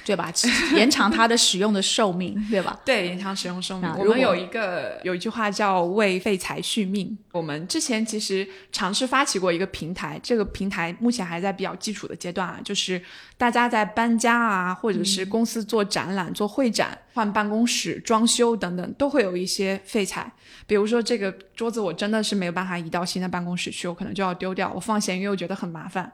[0.04, 0.32] 对吧？
[0.74, 2.80] 延长它的使用的寿命， 对吧？
[2.84, 3.90] 对，延长使用寿命。
[3.98, 7.16] 我们有一个有一句话叫“为废材续命”。
[7.32, 13.00] 我们之前其实尝试发起过一个平台，这个平台目前还在比较基础的阶段啊，就是
[13.36, 20.32] 大家在搬家啊，或者是公司做展览、做会展、换办公室、装修等等，都会有一些废材。
[20.66, 24.72] 比如说这个桌子，我真的是没有办法移到新的办公室去，我可能就要丢掉。
[24.74, 26.12] 我放闲鱼又觉得很麻烦。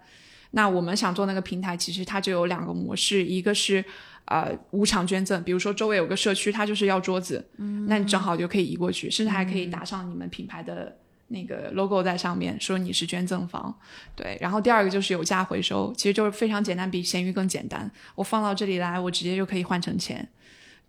[0.56, 3.84] 那我们想做那个平台，其实它就有两个模式，一个是
[4.24, 10.96] 呃无偿捐赠，比如说周围有个社区，它就是要桌子，嗯，那你正好就可以移过去，甚至还可以打上你们品牌的
[11.28, 13.72] 那个 logo 在上面，说你是捐赠方，
[14.14, 14.38] 对。
[14.40, 20.26] 然后第二个就是有价回收，其实就是非常简单，比闲鱼更简单，我放到这里来，我直接就可以换成钱，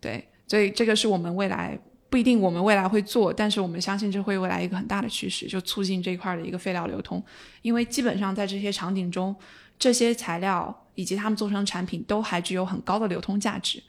[0.00, 0.26] 对。
[0.46, 1.78] 所以这个是我们未来。
[2.10, 7.22] 不一定我们未来会做，但是我们相信这会未来一个很大的趋势，就促进这一块的一个废料流通。
[7.62, 9.34] 因为基本上在这些场景中，
[9.78, 13.82] 这些材料以及它们做成产品都还具有很高的流通价值，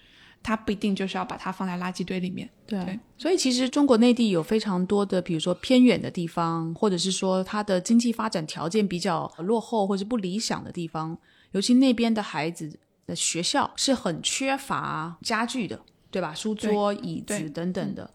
[0.44, 2.50] 它不一定就是要把它放在垃圾堆里面。
[2.68, 11.18] 对，对所以其实中国内地有非常多的，比如说偏远的地方，或者是说它的经济发展条件比较落后或者不理想的地方，
[11.52, 16.34] 尤其那边的孩子的学校是很缺乏家具的，对吧？
[16.34, 18.10] 书桌、椅子等等的。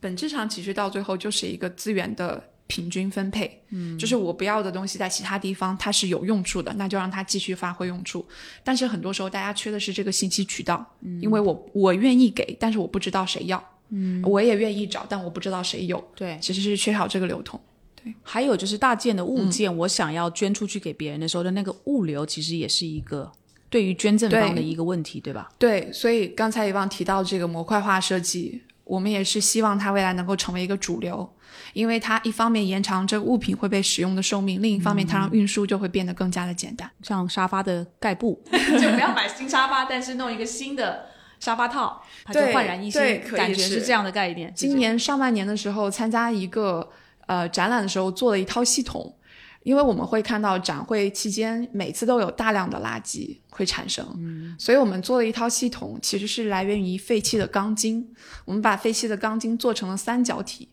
[0.00, 8.26] 本质上其实到最后就是一个资源的平均分配，嗯，就是我不要的东西在其他地方它是有用处的，那就让它继续发挥用处。
[8.64, 17.60] 但是很多时候大家缺的是这个信息渠道，嗯，因为我我愿意给，但是我不知道谁要，嗯，我也愿意找，但我不知道谁有，对，其实是缺少这个流通。
[17.94, 23.30] 对还有就是大件的物件，我想要捐出去给别人的时候的那个物流，其实也是一个
[23.72, 25.48] 对于捐赠方的一个问题，对吧？
[25.58, 31.26] 对，所以刚才也忘提到这个模块化设计，我们也是希望它未来能够成为一个主流，
[31.72, 36.90] 因为它一方面延长这个物品会被使用的寿命，另一方面它让运输就会变得更加的简单。
[37.00, 41.06] 像沙发的盖布， 就不要买新沙发，但是弄一个新的
[41.40, 44.52] 沙发套，它就焕然一新对，感觉是是这样的概念。
[44.54, 46.86] 今年上半年的时候，参加一个
[47.26, 49.16] 呃展览的时候，做了一套系统。
[49.64, 58.08] 因为我们会看到展会期间每次都有大量的垃圾会产生，嗯，所以我们做了一套系统，其实是来源于废弃的钢筋。
[58.46, 60.70] 我们把废弃的钢筋做成了三角体，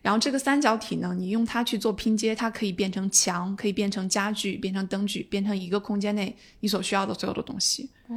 [0.00, 7.90] 然后这个三角体呢，你用它去做拼接，它可以变成墙，可以变成家具，变成灯具，变成一个空间内你所需要的所有的东西。
[8.06, 8.16] 哦。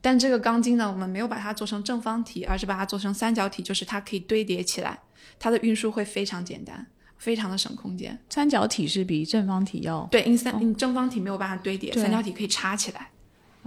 [0.00, 4.98] 但这个钢筋呢，我们没有把它做成正方体，而是把它做成三角体，就是它可以堆叠起来，
[5.38, 6.86] 它的运输会非常简单，
[7.18, 8.18] 非常的省空间。
[8.30, 13.10] 三角体是比正方体要对，因三因正方体没有办法堆叠，三角体可以插起来。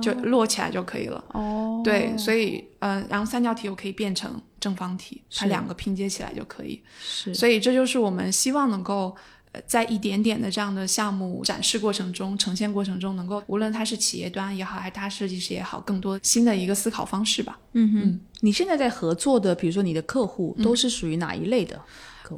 [0.02, 1.24] 就摞起来就可以了。
[1.34, 6.82] 哦，对，所以，嗯，然后三角体又可以变成正方体，它两个拼接起来就可以。
[7.00, 9.16] 是，所以这就是我们希望能够，
[9.52, 17.60] 呃，在一点点的这样的项目展示过程中、呈现过程中，能够无论它是企业端也好，还是它设计师也好，更多新的一个思考方式吧。
[17.74, 21.82] 嗯哼，你现在在合作的，比如说你的客户都是属于哪一类的？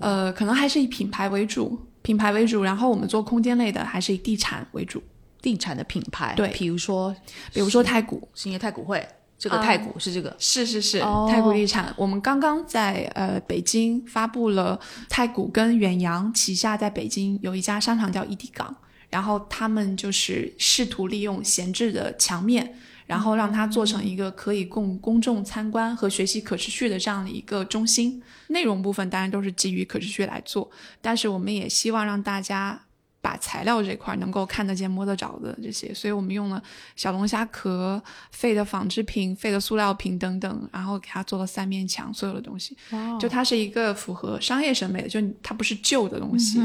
[0.02, 5.02] 呃，可能还是以品牌为主，品牌为主，然后我们做空间类的，还是以地产为主。
[5.42, 7.16] 地产的品牌，对，比如说，
[7.54, 9.08] 比如说太古，兴业太古汇，
[9.38, 11.00] 这个太古是这个，是是是，
[11.30, 11.94] 太古地产。
[11.98, 18.76] 我们刚刚在呃北京发布了太古跟远洋旗下在北京有一家商场叫一地港，
[19.10, 22.76] 然后他们就是试图利用闲置的墙面，
[23.06, 28.22] 然后让它做成一个可以供公众参观和学习可持续的这样的一个中心。
[28.48, 30.70] 内容部分当然都是基于可持续来做，
[31.02, 32.82] 但是我们也希望让大家。
[33.22, 36.62] 把材料这块能够看得见、摸得着的这些，所以我们用了
[36.96, 38.02] 小龙虾壳、
[38.32, 42.78] 废的纺织品、废的塑料瓶等等，然后给它做了三面墙，所有的东西，
[43.20, 46.60] 就它是一个符合商业审美的，就它不是旧的东西，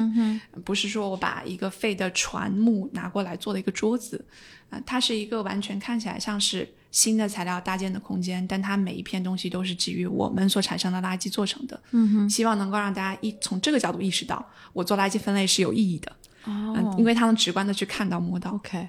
[0.64, 4.24] 不是说我把一个废的船木拿过来做了一个桌子，
[4.70, 16.12] 啊，它是一个完全看起来像是新的材料搭建的空间，但它每一片东西都是基于我们所产生的垃圾做成的，嗯哼，希望能够让大家一从这个角度意识到，我做垃圾分类是有意义的。
[16.45, 18.53] 哦，因为他能直观的去看到摸到。
[18.53, 18.89] OK，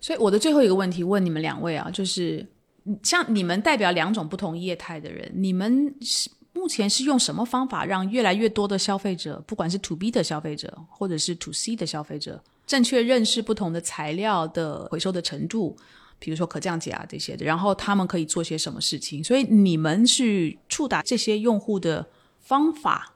[0.00, 2.46] 所以我的最后一个问题问你们两位啊，就是
[3.02, 15.76] 像你们代表两种不同业态的人，你们是目前是用什么方法让越来越多的消费者，不管是 To B 的消费者或者是 To C 的消费者，正确认识不同的材料的回收的程度，
[16.18, 19.22] 比如说可降解啊这些的，然后他们可以做些什么事情？
[19.22, 22.04] 所以你们去触达这些用户的
[22.40, 23.14] 方法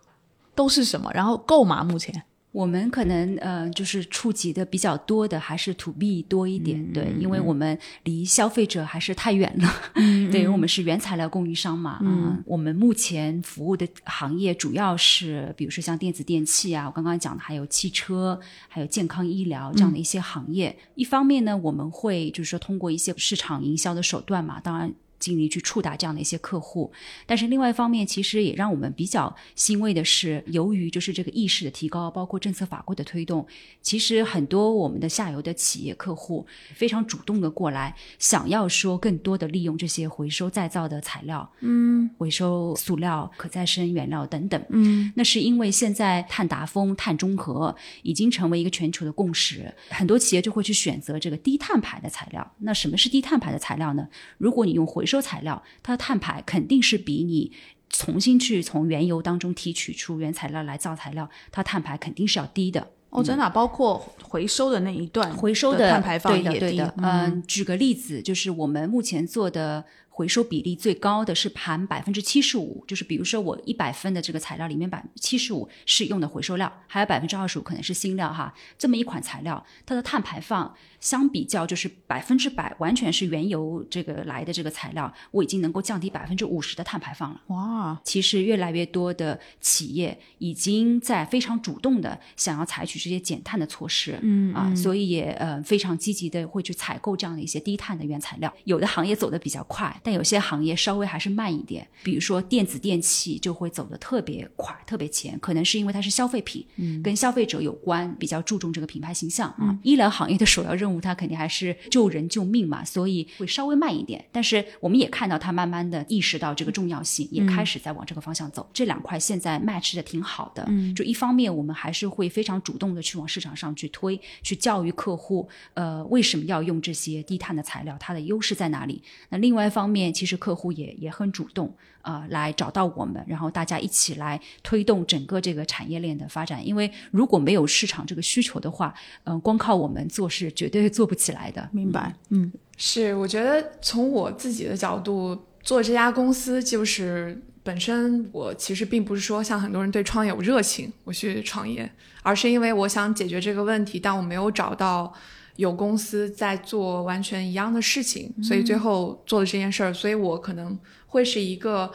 [0.55, 1.11] 都是什么？
[1.13, 1.83] 然后够吗？
[1.83, 2.23] 目前？
[2.55, 9.69] 我们可能呃，就是触及的比较多的还是 to B 多一点，对，因为我们离消费者还是太远了，
[10.31, 20.79] 对，因为我们是原材料供应商嘛，嗯，我们目前服务的行业主要是，比如说像电子电器啊，我刚刚讲的还有汽车，还有健康医疗这样的一些行业。
[20.95, 24.95] 一方面呢，我们会就是说通过一些市场营销的手段嘛，当然。
[25.25, 26.93] 尽力去触达这样的一些客户，
[27.25, 33.47] 但是另外一方面，其实也让我们比较欣慰的是，由于就是这个意识的提高，包括政策法规的推动，
[33.81, 52.53] 其实很多我们的下游的企业客户非常主动的过来，想要说更多的利用这些回收再造的材料，嗯，回收塑料、可再生原料等等，嗯，那是因为现在碳达峰、碳中和已经成为一个全球的共识，很多企业就会去选择这个低碳排的材料。
[52.59, 54.07] 那什么是低碳排的材料呢？
[54.37, 57.53] 如果你用回收收材料，它的碳排肯定是比你
[57.89, 62.91] 重新去从原油当中提取出原材料来造材料，它碳排肯定是要低的。
[63.11, 66.83] 哦，真的，包括回收的那一段，回收的碳排放也低。
[66.97, 69.85] 嗯，举个例子，就是我们目前做的。
[70.17, 78.55] 回收比例最高的是含百分之七十五，就是比如说我一百分的这个材料里面百分之七十五是用的回收料，还有百分之二十五可能是新料哈。
[78.79, 80.73] 这么一款材料，它的碳排放
[81.05, 87.43] 相比较就是百分之百完全是原油这个来的这个材料，我已经能够降低百分之五十的碳排放了。
[87.49, 98.51] 哇，其实越来越多的企业已经在非常主动的想要采取这些减碳的措施，嗯啊，所以也呃非常积极的会去采购这样的一些低碳的原材料。
[98.65, 99.95] 有的行业走的比较快。
[100.03, 109.79] 但有些行业稍微还是慢一点，比如说电子电器就会走的特别快、特别前，可能是因为它是消费品，嗯，跟消费者有关，比较注重这个品牌形象啊。
[109.83, 114.25] 医疗行业的首要任务，它肯定还是救人救命嘛，所以会稍微慢一点。
[114.31, 118.69] 但是我们也看到他慢慢的意识到这个重要性，也开始在往这个方向走。
[118.73, 129.03] 这两块现在 match 的挺好的，嗯，就一方面我们还是会非常主动的去往市场上去推，去教育客户，呃，为什么要用这些低碳的材料，它的优势在哪里？
[129.31, 130.35] 那另外一方面，其实。
[130.45, 131.75] 客户也也很主动，
[132.05, 136.65] 呃，来找到我们，然后大家一起来推动整个这个产业链的发展。
[136.65, 138.95] 因为如果没有市场这个需求的话，
[139.25, 141.67] 嗯，光靠我们做是绝对做不起来的。
[141.73, 142.15] 明白？
[142.29, 143.15] 嗯，是。
[143.15, 151.91] 我觉得从我自己的角度做这家公司，就是本身我其实并不是说像很多人对创业有热情，我去创业，
[152.23, 155.13] 而是因为我想解决这个问题，但我没有找到。
[155.57, 159.95] 有公司在做完全一样的事情，所以最后做了这件事儿。
[159.95, 160.77] 所以我可能
[161.15, 161.93] 会是一个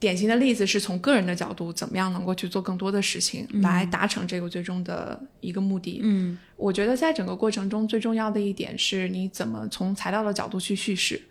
[0.00, 6.00] 典型的例子是从个人的角度，怎么样能够去做更多的事情，来达成这个最终的一个目的。
[6.02, 11.22] 嗯，我觉得在整个过程中最重要的一点是你怎么从材料的角度去叙事。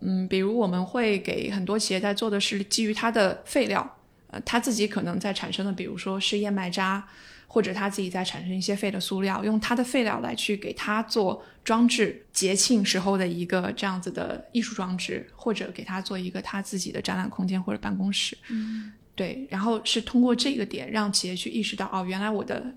[0.00, 7.06] 嗯，比如我们会给很多企业在做的是基于它的废料，呃，它自己可能在产生的，比如说是燕麦渣。
[7.52, 18.34] 或者他自己在产生一些废的塑料，用他的废料来去给他做装置，节庆时候的一个这样子的艺术装置，或者给他做一个他自己的展览空间或者办公室。
[18.48, 22.74] 嗯，对，然后是通过这个点让企业去意识到，哦，原来我的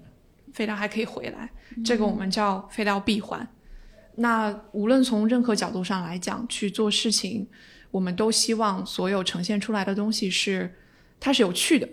[0.52, 1.50] 废料还可以回来，
[1.86, 3.48] 这个我们叫废料闭环。
[4.16, 7.48] 那无论从任何角度上来讲去做事情，
[7.92, 10.76] 我们都希望所有呈现出来的东西是
[11.18, 11.88] 它是有趣的，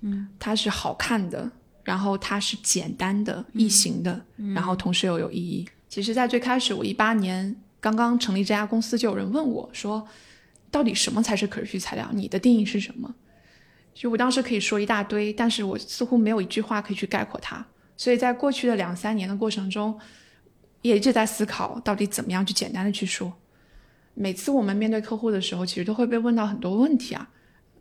[0.00, 1.52] 嗯，它是好看的。
[1.82, 5.68] 然后它是简单的、易行的，然后同时又有意义。
[5.88, 10.06] 其实，在最开始，我一八年刚刚成立这家公司，就有人问我说
[10.70, 12.08] ：“到底什么才是可持续材料？
[12.12, 13.14] 你的定义是什么？”
[13.92, 17.66] 就我当时可以说一大堆，但是我似乎没有一句话可以去概括它。
[17.94, 19.98] 所以在过去的两三年的过程中，
[20.80, 23.30] 也一直在思考到底怎么样去简单的去说。
[24.14, 27.28] 每次我们面对客户的时候，其实都会被问到很多问题啊，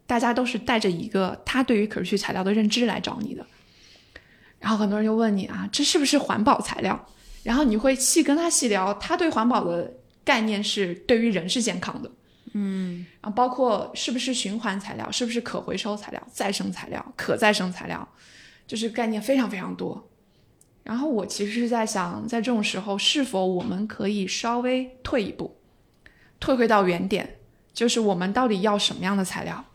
[0.05, 3.45] 大家都是带着一个他对于可持续材料的认知来找你的。
[4.61, 7.07] 然后很多人就问你啊，这是不是环保材料？
[7.41, 9.91] 然后你会细跟他细聊，他对环保的
[10.23, 12.11] 概念是对于人是健康的，
[12.53, 18.07] 嗯，然后包括是不是循环材料，是不是可回收材料、再生材料、可再生材料，
[18.67, 20.07] 就是概念非常非常多。
[20.83, 25.57] 然后我其实是在想，在这种时候，是否我们可以稍微退一步，
[26.39, 27.37] 退回到原点，
[27.73, 29.65] 就是我们到底要什么样的材料？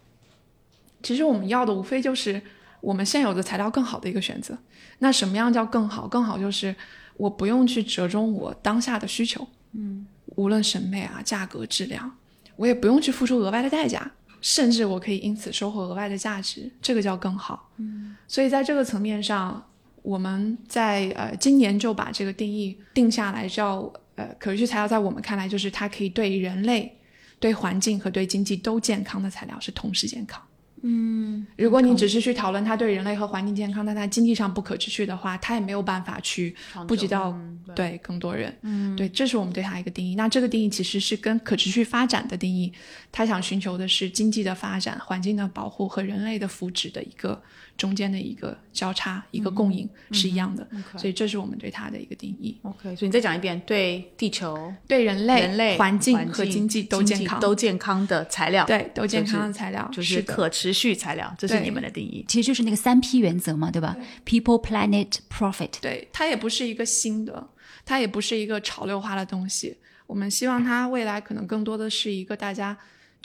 [1.02, 2.40] 其实我们要的无非就是。
[2.86, 4.56] 我们现有的材料更好的一个选择，
[5.00, 6.06] 那什么样叫更好？
[6.06, 6.72] 更好就是
[7.16, 10.06] 我不用去折中我当下的需求，嗯，
[10.36, 12.08] 无论审美啊、价格、质量，
[12.54, 14.08] 我也不用去付出额外的代价，
[14.40, 17.72] 甚至我可以因此收获额外的价值，这个叫更好。
[17.78, 19.60] 嗯，所以在这个层面上，
[20.02, 26.96] 我们在呃今年就把这个定义定下来，叫呃可持续材料，在我们看来就是它可以对人类、
[27.40, 30.40] 对环境和对经济都健康的材料，是同时健康。
[30.88, 36.54] 嗯，如果你只是去讨论它对人类和环境健康，但它经济上不可持续的话，它也没有办法去
[36.86, 37.36] 布及到
[37.74, 38.56] 对更多人。
[38.62, 40.14] 嗯，对，这是我们对它一个定义。
[40.14, 42.72] 那这个定义其实是跟可持续发展的定义，
[43.10, 47.42] 它想寻求的是经济的发展、环境的保护和人类的福祉的一个。
[47.76, 50.66] 中间的一个交叉，一个共赢是一样的，
[50.96, 52.56] 所以这是我们对它的一个定义。
[52.62, 62.24] OK，所以你再讲一遍，对地球、对人类、人类、环境和经济都健康、都健康的材料，对，都健康的材料就是可持续材料，这是你们的定义。
[62.26, 65.72] 其实就是那个三 P 原则嘛，对吧？People, Planet, Profit。
[65.80, 67.48] 对，它也不是一个新的，
[67.84, 69.76] 它也不是一个潮流化的东西。
[70.06, 72.76] 我们希望它未来可能更多的是一个大家。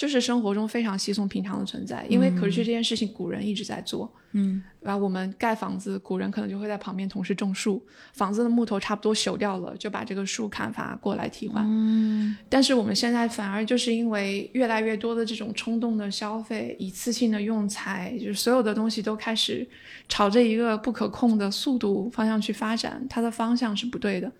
[0.01, 4.11] 就是生活中非常稀松平常的存在，因为可持续这件事情，古人一直在做。
[4.31, 7.79] 嗯，然后我们盖房子，古人可能就会在旁边同时种树。
[8.13, 11.63] 房子的木头差不多朽掉了，就把这个树砍伐过来替换。
[11.67, 19.67] 嗯，但是我们现在反而就是因为越来越多的这种冲动的消费，一次性的用材，就是所有的东西都开始
[20.09, 24.31] 朝着一个不可控的速度方向去发展，它的方向是不对的。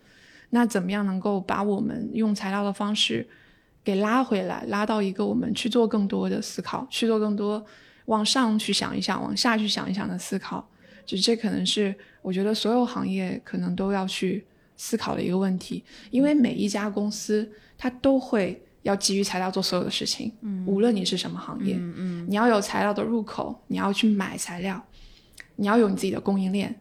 [0.50, 3.28] 那怎么样能够把我们用材料的方式？
[3.84, 7.64] 给拉回来，拉到一个我们去做更多的思考，去做更多
[8.06, 10.68] 往上去想一想，往下去想一想的思考。
[11.06, 14.46] 就这可能是我觉得所有行业可能都要去
[14.78, 20.32] 思考的一个问题，因为每一家公司它都会要基于材料做所有的事情。
[20.42, 24.82] 嗯，无论你是什么行业，嗯嗯，你要有材料的入口，你要去买材料，
[25.56, 26.80] 你要有你自己的供应链。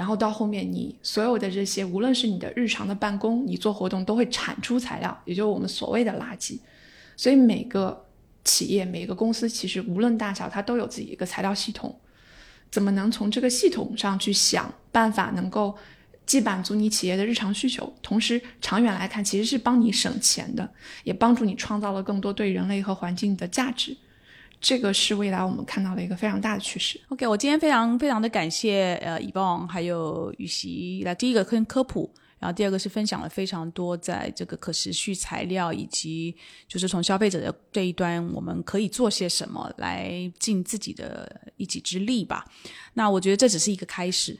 [0.00, 6.58] 然后到后面，你所有的这些，无论是你的日常的办公，你做活动都会产出材料，也就是我们所谓的垃圾。
[7.18, 8.06] 所以每个
[8.42, 11.94] 企业、每个公司，其实无论大小，它都有自己一个材料系统。
[12.70, 15.76] 怎么能从这个系统上去想办法，能够
[16.24, 20.72] 既满足你企业的日常需求，同时长远来看，其实是帮你省钱的，
[21.04, 23.94] 也帮助你创造了更多对人类和环境的价值。
[24.60, 27.00] 这个是未来我们看到的一个非常大的趋势。
[27.08, 36.36] OK，我今天非常非常的感谢呃，以旺还有雨席来第一个跟科普，然后第二个是分享了非常多在这个可持续材料以及
[36.68, 42.44] 就是从消费者的这一端，我们可以做些什么来尽自己的一己之力吧。
[42.92, 44.38] 那我觉得这只是一个开始。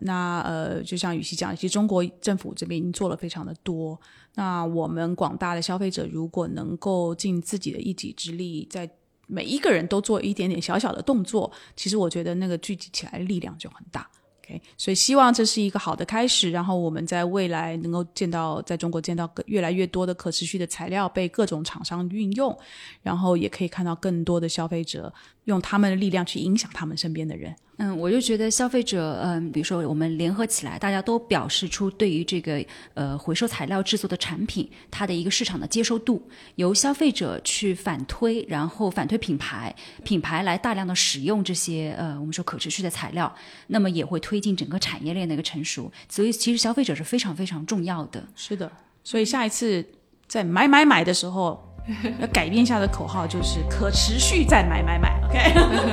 [0.00, 3.96] 那呃，就像雨熙讲，其实中国政府这边已经做了非常的多。
[4.34, 8.90] 那我们广大的消费者如果能够尽自己的一己之力，在
[9.26, 14.08] 每一个人都做一点点小小的动作，其实我觉得那个聚集起来力量就很大。
[14.46, 22.54] OK，所以希望这是一个好的开始，然后我们在未来能够见到在中国见到越来越多的可持续的材料被各种厂商运用，
[23.00, 25.10] 然后也可以看到更多的消费者
[25.44, 27.54] 用他们的力量去影响他们身边的人。
[27.76, 32.64] 嗯，我就觉得消费者，嗯，比如说我们联合起来，大家都表示出对于这个
[32.94, 36.22] 呃回收材料制作的产品，它的一个市场的接受度，
[36.54, 43.34] 由消费者去反推，然后反推品牌，品牌来大量的使用这些呃我们说可持续的材料，
[43.66, 45.90] 那么也会推进整个产业链的一个成熟。
[46.08, 48.24] 所以其实消费者是非常非常重要的。
[48.36, 48.70] 是的，
[49.02, 49.84] 所以下一次
[50.28, 51.73] 在买买买的时候。
[52.20, 55.38] 要改变一下的口号就是可持续再买买买，OK？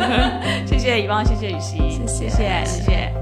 [0.66, 3.21] 谢谢以望，谢谢雨欣，谢谢谢谢谢谢。